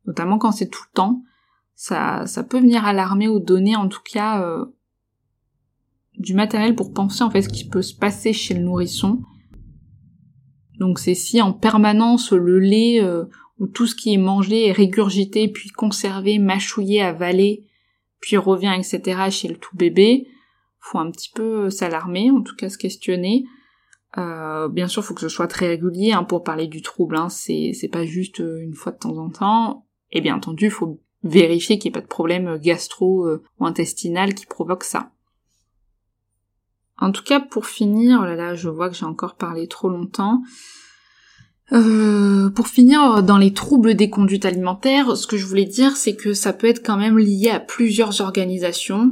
notamment 0.06 0.38
quand 0.38 0.52
c'est 0.52 0.70
tout 0.70 0.84
le 0.92 0.96
temps 0.96 1.24
ça, 1.76 2.26
ça 2.26 2.44
peut 2.44 2.60
venir 2.60 2.86
alarmer 2.86 3.28
ou 3.28 3.40
donner 3.40 3.76
en 3.76 3.90
tout 3.90 4.02
cas 4.04 4.42
euh, 4.42 4.66
du 6.18 6.34
matériel 6.34 6.76
pour 6.76 6.94
penser 6.94 7.24
en 7.24 7.30
fait 7.30 7.42
ce 7.42 7.50
qui 7.50 7.68
peut 7.68 7.82
se 7.82 7.94
passer 7.94 8.32
chez 8.34 8.54
le 8.54 8.62
nourrisson. 8.62 9.22
Donc 10.80 11.00
c'est 11.00 11.16
si 11.16 11.42
en 11.42 11.54
permanence 11.54 12.32
le 12.32 12.60
lait 12.60 13.04
euh, 13.04 13.26
ou 13.60 13.68
tout 13.68 13.88
ce 13.88 13.96
qui 13.96 14.14
est 14.14 14.18
mangé 14.18 14.68
est 14.68 14.72
régurgité, 14.72 15.48
puis 15.50 15.70
conservé, 15.70 16.40
mâchouillé, 16.40 17.02
avalé, 17.02 17.68
puis 18.20 18.38
revient, 18.38 18.74
etc. 18.78 19.30
chez 19.30 19.48
le 19.48 19.58
tout 19.58 19.76
bébé, 19.76 20.28
faut 20.80 21.00
un 21.00 21.12
petit 21.12 21.32
peu 21.34 21.70
s'alarmer, 21.70 22.32
en 22.32 22.42
tout 22.42 22.56
cas 22.56 22.70
se 22.70 22.78
questionner. 22.78 23.46
Euh, 24.18 24.70
bien 24.70 24.88
sûr, 24.88 25.04
faut 25.04 25.14
que 25.14 25.22
ce 25.22 25.30
soit 25.30 25.48
très 25.48 25.68
régulier 25.68 26.14
hein, 26.14 26.24
pour 26.24 26.44
parler 26.44 26.68
du 26.68 26.82
trouble. 26.82 27.18
Hein, 27.18 27.28
c'est 27.30 27.72
c'est 27.74 27.90
pas 27.90 28.06
juste 28.06 28.40
une 28.40 28.74
fois 28.74 28.94
de 28.94 28.98
temps 28.98 29.18
en 29.18 29.30
temps. 29.30 29.86
Et 30.12 30.22
bien 30.22 30.36
entendu, 30.36 30.70
faut 30.70 31.02
vérifier 31.26 31.78
qu'il 31.78 31.92
n'y 31.92 31.98
ait 31.98 32.00
pas 32.00 32.06
de 32.06 32.10
problème 32.10 32.58
gastro 32.58 33.26
euh, 33.26 33.44
ou 33.60 33.66
intestinal 33.66 34.34
qui 34.34 34.46
provoque 34.46 34.84
ça. 34.86 35.12
En 36.98 37.12
tout 37.12 37.24
cas, 37.24 37.42
pour 37.42 37.66
finir, 37.66 38.20
oh 38.22 38.26
là 38.26 38.36
là, 38.36 38.56
je 38.56 38.70
vois 38.70 38.90
que 38.90 38.96
j'ai 38.96 39.06
encore 39.06 39.36
parlé 39.36 39.68
trop 39.68 39.90
longtemps. 39.90 40.42
Euh, 41.74 42.50
pour 42.52 42.68
finir, 42.68 43.24
dans 43.24 43.40
les 43.40 43.54
troubles 43.54 43.96
des 43.96 44.10
conduites 44.10 44.46
alimentaires, 44.46 45.18
ce 45.18 45.28
que 45.28 45.36
je 45.36 45.46
voulais 45.46 45.66
dire, 45.66 45.98
c'est 45.98 46.16
que 46.16 46.34
ça 46.34 46.54
peut 46.54 46.68
être 46.68 46.86
quand 46.86 46.96
même 46.96 47.18
lié 47.18 47.50
à 47.50 47.60
plusieurs 47.60 48.22
organisations, 48.22 49.12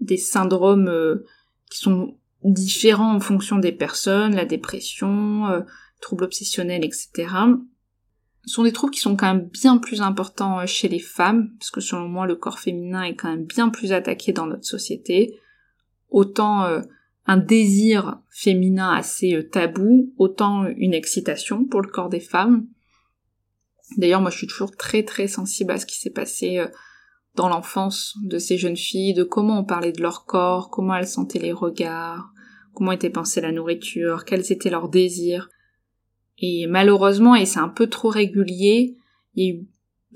des 0.00 0.18
syndromes 0.18 0.88
euh, 0.88 1.24
qui 1.70 1.78
sont 1.78 2.18
différents 2.42 3.14
en 3.14 3.20
fonction 3.20 3.58
des 3.58 3.72
personnes, 3.72 4.34
la 4.34 4.44
dépression, 4.44 5.64
troubles 6.00 6.24
obsessionnels, 6.24 6.84
etc 6.84 7.26
sont 8.46 8.62
des 8.62 8.72
troubles 8.72 8.94
qui 8.94 9.00
sont 9.00 9.16
quand 9.16 9.26
même 9.26 9.48
bien 9.48 9.78
plus 9.78 10.00
importants 10.00 10.60
euh, 10.60 10.66
chez 10.66 10.88
les 10.88 11.00
femmes, 11.00 11.50
parce 11.58 11.70
que 11.70 11.80
selon 11.80 12.08
moi 12.08 12.26
le 12.26 12.36
corps 12.36 12.60
féminin 12.60 13.02
est 13.02 13.16
quand 13.16 13.28
même 13.28 13.44
bien 13.44 13.68
plus 13.68 13.92
attaqué 13.92 14.32
dans 14.32 14.46
notre 14.46 14.64
société. 14.64 15.38
Autant 16.08 16.64
euh, 16.64 16.80
un 17.26 17.36
désir 17.36 18.20
féminin 18.30 18.92
assez 18.92 19.34
euh, 19.34 19.42
tabou, 19.42 20.14
autant 20.16 20.64
une 20.76 20.94
excitation 20.94 21.64
pour 21.64 21.82
le 21.82 21.90
corps 21.90 22.08
des 22.08 22.20
femmes. 22.20 22.66
D'ailleurs 23.96 24.20
moi 24.20 24.30
je 24.30 24.38
suis 24.38 24.46
toujours 24.46 24.76
très 24.76 25.02
très 25.02 25.26
sensible 25.26 25.72
à 25.72 25.78
ce 25.78 25.86
qui 25.86 25.98
s'est 25.98 26.10
passé 26.10 26.64
dans 27.34 27.48
l'enfance 27.48 28.16
de 28.22 28.38
ces 28.38 28.58
jeunes 28.58 28.76
filles, 28.76 29.14
de 29.14 29.22
comment 29.22 29.60
on 29.60 29.64
parlait 29.64 29.92
de 29.92 30.02
leur 30.02 30.24
corps, 30.24 30.70
comment 30.70 30.96
elles 30.96 31.06
sentaient 31.06 31.38
les 31.38 31.52
regards, 31.52 32.32
comment 32.74 32.92
était 32.92 33.10
pensée 33.10 33.40
la 33.40 33.52
nourriture, 33.52 34.24
quels 34.24 34.50
étaient 34.50 34.70
leurs 34.70 34.88
désirs. 34.88 35.48
Et 36.38 36.66
malheureusement, 36.66 37.34
et 37.34 37.46
c'est 37.46 37.60
un 37.60 37.68
peu 37.68 37.86
trop 37.86 38.08
régulier, 38.08 38.96
il 39.34 39.66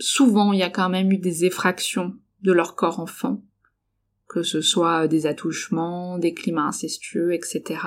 souvent 0.00 0.52
il 0.52 0.58
y 0.58 0.64
a 0.64 0.70
quand 0.70 0.88
même 0.88 1.12
eu 1.12 1.18
des 1.18 1.44
effractions 1.44 2.16
de 2.42 2.52
leur 2.52 2.74
corps 2.74 3.00
enfant, 3.00 3.42
que 4.28 4.42
ce 4.42 4.60
soit 4.60 5.08
des 5.08 5.26
attouchements, 5.26 6.18
des 6.18 6.34
climats 6.34 6.66
incestueux, 6.66 7.34
etc. 7.34 7.80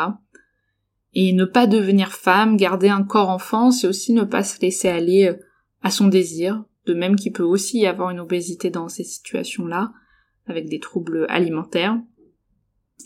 Et 1.14 1.34
ne 1.34 1.46
pas 1.46 1.68
devenir 1.68 2.12
femme, 2.12 2.58
garder 2.58 2.90
un 2.90 3.04
corps 3.04 3.30
enfant, 3.30 3.72
c'est 3.72 3.88
aussi 3.88 4.14
ne 4.14 4.24
pas 4.24 4.44
se 4.44 4.60
laisser 4.62 4.88
aller 4.88 5.28
euh, 5.28 5.36
à 5.82 5.92
son 5.92 6.08
désir, 6.08 6.64
de 6.86 6.94
même 6.94 7.16
qu'il 7.16 7.34
peut 7.34 7.44
aussi 7.44 7.80
y 7.80 7.88
avoir 7.88 8.10
une 8.10 8.20
obésité 8.20 8.70
dans 8.70 8.90
ces 8.90 9.04
situations-là, 9.04 9.92
avec 10.48 10.70
des 10.70 10.80
troubles 10.80 11.26
alimentaires. 11.30 12.00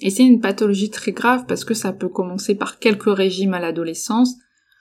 Et 0.02 0.10
c'est 0.10 0.26
une 0.26 0.42
pathologie 0.42 0.90
très 0.90 1.12
grave 1.12 1.46
parce 1.48 1.66
que 1.66 1.74
ça 1.74 1.92
peut 1.92 2.10
commencer 2.10 2.56
par 2.56 2.80
quelques 2.80 3.14
régimes 3.14 3.54
à 3.54 3.60
l'adolescence, 3.60 4.36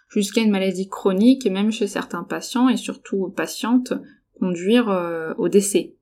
jusqu'à 0.08 0.40
une 0.40 0.50
maladie 0.50 0.88
chronique 0.88 1.46
et 1.46 1.50
même 1.50 1.72
chez 1.72 1.86
certains 1.86 2.24
patients 2.24 2.68
et 2.68 2.76
surtout 2.76 3.28
patientes 3.28 3.92
conduire 4.38 4.88
euh, 4.88 5.32
au 5.38 5.48
décès. 5.48 5.94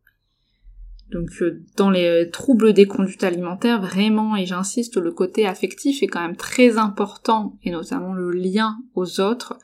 Donc 1.10 1.30
euh, 1.42 1.62
dans 1.76 1.90
les 1.90 2.30
troubles 2.30 2.72
des 2.72 2.86
conduites 2.86 3.24
alimentaires, 3.24 3.80
vraiment, 3.80 4.36
et 4.36 4.46
j'insiste, 4.46 4.96
le 4.96 5.12
côté 5.12 5.46
affectif 5.46 6.02
est 6.02 6.06
quand 6.06 6.20
même 6.20 6.36
très 6.36 6.78
important, 6.78 7.58
et 7.62 7.70
notamment 7.70 8.14
le 8.14 8.30
lien 8.30 8.76
aux 8.94 9.20
autres, 9.20 9.58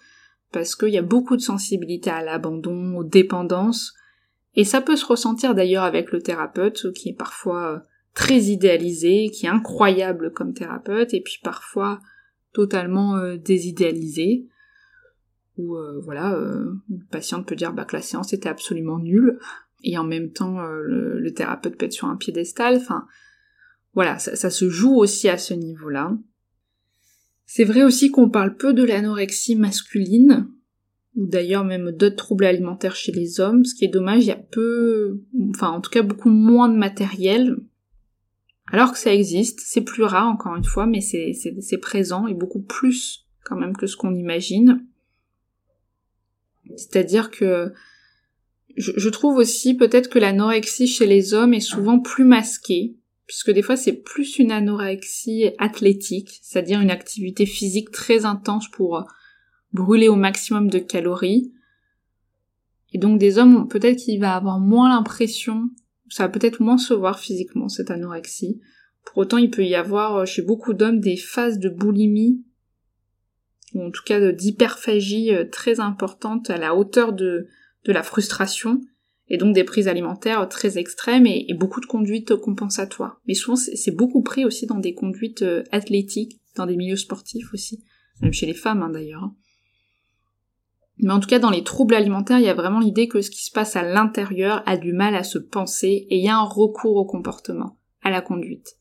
parce 0.52 0.76
qu'il 0.76 0.90
y 0.90 0.98
a 0.98 1.02
beaucoup 1.02 1.36
de 1.36 1.42
sensibilité 1.42 2.10
à 2.10 2.22
l'abandon, 2.22 2.96
aux 2.96 3.04
dépendances, 3.04 3.94
et 4.54 4.64
ça 4.64 4.80
peut 4.80 4.96
se 4.96 5.06
ressentir 5.06 5.54
d'ailleurs 5.54 5.84
avec 5.84 6.12
le 6.12 6.20
thérapeute, 6.20 6.92
qui 6.92 7.10
est 7.10 7.16
parfois 7.16 7.72
euh, 7.72 7.78
très 8.14 8.38
idéalisé, 8.42 9.30
qui 9.30 9.46
est 9.46 9.50
incroyable 9.50 10.32
comme 10.32 10.54
thérapeute, 10.54 11.14
et 11.14 11.20
puis 11.20 11.40
parfois 11.42 12.00
totalement 12.52 13.16
euh, 13.16 13.36
désidéalisé, 13.36 14.46
où 15.56 15.76
euh, 15.76 16.00
voilà, 16.00 16.34
euh, 16.34 16.72
une 16.88 17.04
patiente 17.04 17.46
peut 17.46 17.56
dire 17.56 17.72
bah, 17.72 17.84
que 17.84 17.96
la 17.96 18.02
séance 18.02 18.32
était 18.32 18.48
absolument 18.48 18.98
nulle, 18.98 19.38
et 19.82 19.96
en 19.98 20.04
même 20.04 20.32
temps 20.32 20.60
le, 20.62 21.32
thérapeute 21.32 21.76
peut 21.76 21.86
être 21.86 21.92
sur 21.92 22.08
un 22.08 22.16
piédestal, 22.16 22.76
enfin 22.76 23.06
voilà, 23.94 24.18
ça, 24.18 24.36
ça 24.36 24.50
se 24.50 24.68
joue 24.68 24.94
aussi 24.94 25.28
à 25.28 25.38
ce 25.38 25.54
niveau-là. 25.54 26.16
C'est 27.46 27.64
vrai 27.64 27.82
aussi 27.82 28.10
qu'on 28.10 28.30
parle 28.30 28.56
peu 28.56 28.72
de 28.74 28.84
l'anorexie 28.84 29.56
masculine, 29.56 30.48
ou 31.16 31.26
d'ailleurs 31.26 31.64
même 31.64 31.90
d'autres 31.92 32.16
troubles 32.16 32.44
alimentaires 32.44 32.94
chez 32.94 33.10
les 33.10 33.40
hommes, 33.40 33.64
ce 33.64 33.74
qui 33.74 33.84
est 33.84 33.88
dommage, 33.88 34.24
il 34.24 34.28
y 34.28 34.32
a 34.32 34.36
peu, 34.36 35.20
enfin 35.50 35.70
en 35.70 35.80
tout 35.80 35.90
cas 35.90 36.02
beaucoup 36.02 36.30
moins 36.30 36.68
de 36.68 36.76
matériel 36.76 37.56
alors 38.72 38.92
que 38.92 38.98
ça 38.98 39.12
existe, 39.12 39.60
c'est 39.64 39.80
plus 39.80 40.04
rare 40.04 40.28
encore 40.28 40.54
une 40.56 40.64
fois, 40.64 40.86
mais 40.86 41.00
c'est 41.00 41.78
présent 41.80 42.26
et 42.26 42.34
beaucoup 42.34 42.62
plus 42.62 43.26
quand 43.44 43.56
même 43.56 43.76
que 43.76 43.86
ce 43.86 43.96
qu'on 43.96 44.14
imagine. 44.14 44.86
C'est-à-dire 46.76 47.30
que 47.30 47.72
je, 48.76 49.08
trouve 49.08 49.36
aussi 49.36 49.74
peut-être 49.74 50.08
que 50.08 50.20
l'anorexie 50.20 50.86
chez 50.86 51.06
les 51.06 51.34
hommes 51.34 51.52
est 51.52 51.60
souvent 51.60 51.98
plus 51.98 52.24
masquée, 52.24 52.96
puisque 53.26 53.50
des 53.50 53.62
fois 53.62 53.76
c'est 53.76 53.92
plus 53.92 54.38
une 54.38 54.52
anorexie 54.52 55.50
athlétique, 55.58 56.38
c'est-à-dire 56.42 56.80
une 56.80 56.92
activité 56.92 57.46
physique 57.46 57.90
très 57.90 58.24
intense 58.24 58.70
pour 58.70 59.04
brûler 59.72 60.08
au 60.08 60.16
maximum 60.16 60.68
de 60.68 60.78
calories. 60.78 61.52
Et 62.92 62.98
donc 62.98 63.18
des 63.18 63.38
hommes, 63.38 63.68
peut-être 63.68 63.98
qu'il 63.98 64.20
va 64.20 64.36
avoir 64.36 64.60
moins 64.60 64.88
l'impression 64.88 65.70
ça 66.10 66.24
va 66.24 66.28
peut-être 66.28 66.60
moins 66.60 66.78
se 66.78 66.92
voir 66.92 67.18
physiquement, 67.18 67.68
cette 67.68 67.90
anorexie. 67.90 68.60
Pour 69.04 69.18
autant, 69.18 69.38
il 69.38 69.50
peut 69.50 69.64
y 69.64 69.74
avoir 69.74 70.16
euh, 70.16 70.24
chez 70.26 70.42
beaucoup 70.42 70.74
d'hommes 70.74 71.00
des 71.00 71.16
phases 71.16 71.58
de 71.58 71.68
boulimie, 71.68 72.44
ou 73.74 73.84
en 73.84 73.90
tout 73.90 74.02
cas 74.04 74.32
d'hyperphagie 74.32 75.34
euh, 75.34 75.44
très 75.44 75.80
importantes 75.80 76.50
à 76.50 76.58
la 76.58 76.74
hauteur 76.74 77.12
de, 77.12 77.46
de 77.84 77.92
la 77.92 78.02
frustration, 78.02 78.80
et 79.30 79.38
donc 79.38 79.54
des 79.54 79.64
prises 79.64 79.88
alimentaires 79.88 80.48
très 80.48 80.76
extrêmes 80.76 81.26
et, 81.26 81.54
beaucoup 81.54 81.80
de 81.80 81.86
conduites 81.86 82.34
compensatoires. 82.34 83.20
Mais 83.26 83.34
souvent, 83.34 83.56
c'est 83.56 83.94
beaucoup 83.94 84.22
pris 84.22 84.44
aussi 84.44 84.66
dans 84.66 84.78
des 84.78 84.92
conduites 84.92 85.42
euh, 85.42 85.62
athlétiques, 85.70 86.40
dans 86.56 86.66
des 86.66 86.76
milieux 86.76 86.96
sportifs 86.96 87.54
aussi, 87.54 87.84
même 88.20 88.32
chez 88.32 88.46
les 88.46 88.54
femmes 88.54 88.82
hein, 88.82 88.90
d'ailleurs. 88.90 89.30
Mais 91.02 91.12
en 91.12 91.20
tout 91.20 91.28
cas, 91.28 91.38
dans 91.38 91.50
les 91.50 91.64
troubles 91.64 91.94
alimentaires, 91.94 92.38
il 92.38 92.44
y 92.44 92.50
a 92.50 92.54
vraiment 92.54 92.80
l'idée 92.80 93.08
que 93.08 93.22
ce 93.22 93.30
qui 93.30 93.44
se 93.44 93.50
passe 93.50 93.76
à 93.76 93.82
l'intérieur 93.82 94.62
a 94.66 94.76
du 94.76 94.92
mal 94.92 95.14
à 95.14 95.22
se 95.22 95.38
penser 95.38 96.06
et 96.10 96.18
il 96.18 96.24
y 96.24 96.28
a 96.28 96.36
un 96.36 96.44
recours 96.44 96.96
au 96.96 97.06
comportement, 97.06 97.78
à 98.02 98.10
la 98.10 98.20
conduite. 98.20 98.76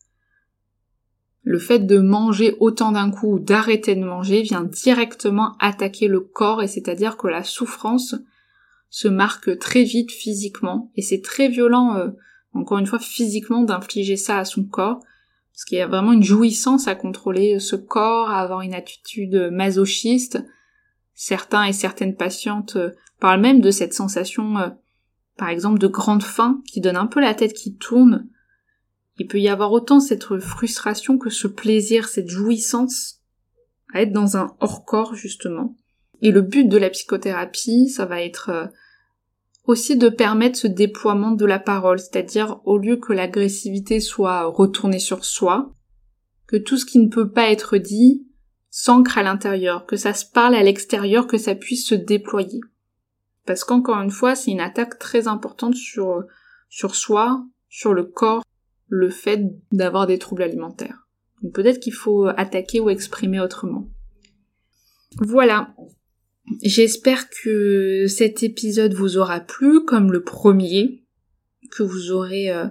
Le 1.42 1.58
fait 1.58 1.78
de 1.78 1.98
manger 1.98 2.56
autant 2.60 2.92
d'un 2.92 3.10
coup 3.10 3.34
ou 3.34 3.38
d'arrêter 3.38 3.94
de 3.94 4.04
manger 4.04 4.42
vient 4.42 4.62
directement 4.62 5.56
attaquer 5.58 6.06
le 6.06 6.20
corps 6.20 6.62
et 6.62 6.68
c'est-à-dire 6.68 7.16
que 7.16 7.28
la 7.28 7.42
souffrance 7.42 8.14
se 8.90 9.08
marque 9.08 9.58
très 9.58 9.84
vite 9.84 10.10
physiquement 10.10 10.90
et 10.96 11.02
c'est 11.02 11.22
très 11.22 11.48
violent, 11.48 11.96
euh, 11.96 12.08
encore 12.52 12.78
une 12.78 12.86
fois 12.86 12.98
physiquement, 12.98 13.62
d'infliger 13.62 14.16
ça 14.16 14.36
à 14.36 14.44
son 14.44 14.64
corps 14.64 15.00
parce 15.52 15.64
qu'il 15.64 15.78
y 15.78 15.82
a 15.82 15.86
vraiment 15.86 16.12
une 16.12 16.22
jouissance 16.22 16.88
à 16.88 16.94
contrôler 16.94 17.58
ce 17.58 17.76
corps, 17.76 18.30
à 18.30 18.40
avoir 18.40 18.60
une 18.60 18.74
attitude 18.74 19.50
masochiste, 19.52 20.42
Certains 21.22 21.64
et 21.64 21.74
certaines 21.74 22.16
patientes 22.16 22.76
euh, 22.76 22.92
parlent 23.18 23.42
même 23.42 23.60
de 23.60 23.70
cette 23.70 23.92
sensation, 23.92 24.56
euh, 24.56 24.70
par 25.36 25.50
exemple, 25.50 25.78
de 25.78 25.86
grande 25.86 26.22
faim 26.22 26.62
qui 26.66 26.80
donne 26.80 26.96
un 26.96 27.06
peu 27.06 27.20
la 27.20 27.34
tête 27.34 27.52
qui 27.52 27.76
tourne. 27.76 28.26
Il 29.18 29.26
peut 29.26 29.38
y 29.38 29.50
avoir 29.50 29.70
autant 29.70 30.00
cette 30.00 30.38
frustration 30.38 31.18
que 31.18 31.28
ce 31.28 31.46
plaisir, 31.46 32.08
cette 32.08 32.30
jouissance 32.30 33.20
à 33.92 34.00
être 34.00 34.14
dans 34.14 34.38
un 34.38 34.56
hors-corps, 34.60 35.14
justement. 35.14 35.76
Et 36.22 36.30
le 36.30 36.40
but 36.40 36.66
de 36.66 36.78
la 36.78 36.88
psychothérapie, 36.88 37.90
ça 37.90 38.06
va 38.06 38.22
être 38.22 38.48
euh, 38.48 38.66
aussi 39.66 39.98
de 39.98 40.08
permettre 40.08 40.58
ce 40.58 40.68
déploiement 40.68 41.32
de 41.32 41.44
la 41.44 41.58
parole, 41.58 41.98
c'est-à-dire 41.98 42.62
au 42.64 42.78
lieu 42.78 42.96
que 42.96 43.12
l'agressivité 43.12 44.00
soit 44.00 44.46
retournée 44.46 44.98
sur 44.98 45.26
soi, 45.26 45.74
que 46.46 46.56
tout 46.56 46.78
ce 46.78 46.86
qui 46.86 46.98
ne 46.98 47.10
peut 47.10 47.30
pas 47.30 47.50
être 47.50 47.76
dit 47.76 48.24
s'ancre 48.82 49.18
à 49.18 49.22
l'intérieur, 49.22 49.84
que 49.84 49.96
ça 49.96 50.14
se 50.14 50.24
parle 50.24 50.54
à 50.54 50.62
l'extérieur, 50.62 51.26
que 51.26 51.36
ça 51.36 51.54
puisse 51.54 51.86
se 51.86 51.94
déployer. 51.94 52.60
Parce 53.44 53.62
qu'encore 53.62 53.98
une 53.98 54.10
fois, 54.10 54.34
c'est 54.34 54.50
une 54.50 54.60
attaque 54.60 54.98
très 54.98 55.28
importante 55.28 55.74
sur, 55.74 56.24
soi, 56.70 57.44
sur 57.68 57.92
le 57.92 58.04
corps, 58.04 58.42
le 58.88 59.10
fait 59.10 59.42
d'avoir 59.70 60.06
des 60.06 60.18
troubles 60.18 60.42
alimentaires. 60.42 61.06
Donc 61.42 61.52
peut-être 61.52 61.80
qu'il 61.80 61.92
faut 61.92 62.26
attaquer 62.26 62.80
ou 62.80 62.88
exprimer 62.88 63.38
autrement. 63.40 63.88
Voilà. 65.18 65.74
J'espère 66.62 67.28
que 67.28 68.06
cet 68.08 68.42
épisode 68.42 68.94
vous 68.94 69.18
aura 69.18 69.40
plu, 69.40 69.84
comme 69.84 70.10
le 70.10 70.22
premier, 70.22 71.04
que 71.70 71.82
vous 71.82 72.12
aurez 72.12 72.50
euh, 72.50 72.66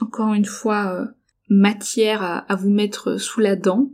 encore 0.00 0.32
une 0.32 0.46
fois 0.46 0.94
euh, 0.94 1.06
matière 1.50 2.22
à, 2.22 2.56
vous 2.56 2.70
mettre 2.70 3.18
sous 3.18 3.40
la 3.40 3.54
dent, 3.54 3.92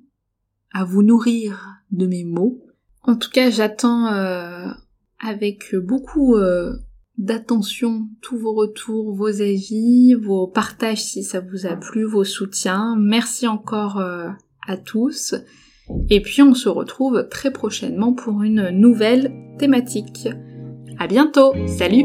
à 0.72 0.84
vous 0.84 1.02
nourrir 1.02 1.82
de 1.90 2.06
mes 2.06 2.24
mots. 2.24 2.60
En 3.02 3.16
tout 3.16 3.30
cas, 3.30 3.50
j'attends 3.50 4.06
euh, 4.08 4.68
avec 5.20 5.74
beaucoup 5.74 6.36
d'attention 7.16 8.08
tous 8.20 8.36
vos 8.36 8.54
retours, 8.54 9.14
vos 9.14 9.40
avis, 9.40 10.14
vos 10.14 10.46
partages 10.46 11.02
si 11.02 11.22
ça 11.22 11.40
vous 11.40 11.66
a 11.66 11.76
plu, 11.76 12.04
vos 12.04 12.24
soutiens. 12.24 12.96
Merci 12.98 13.48
encore 13.48 13.98
à 13.98 14.76
tous. 14.76 15.34
Et 16.10 16.20
puis 16.20 16.42
on 16.42 16.54
se 16.54 16.68
retrouve 16.68 17.28
très 17.28 17.52
prochainement 17.52 18.12
pour 18.12 18.42
une 18.42 18.70
nouvelle 18.70 19.32
thématique. 19.58 20.28
À 20.98 21.06
bientôt, 21.06 21.52
salut 21.66 22.04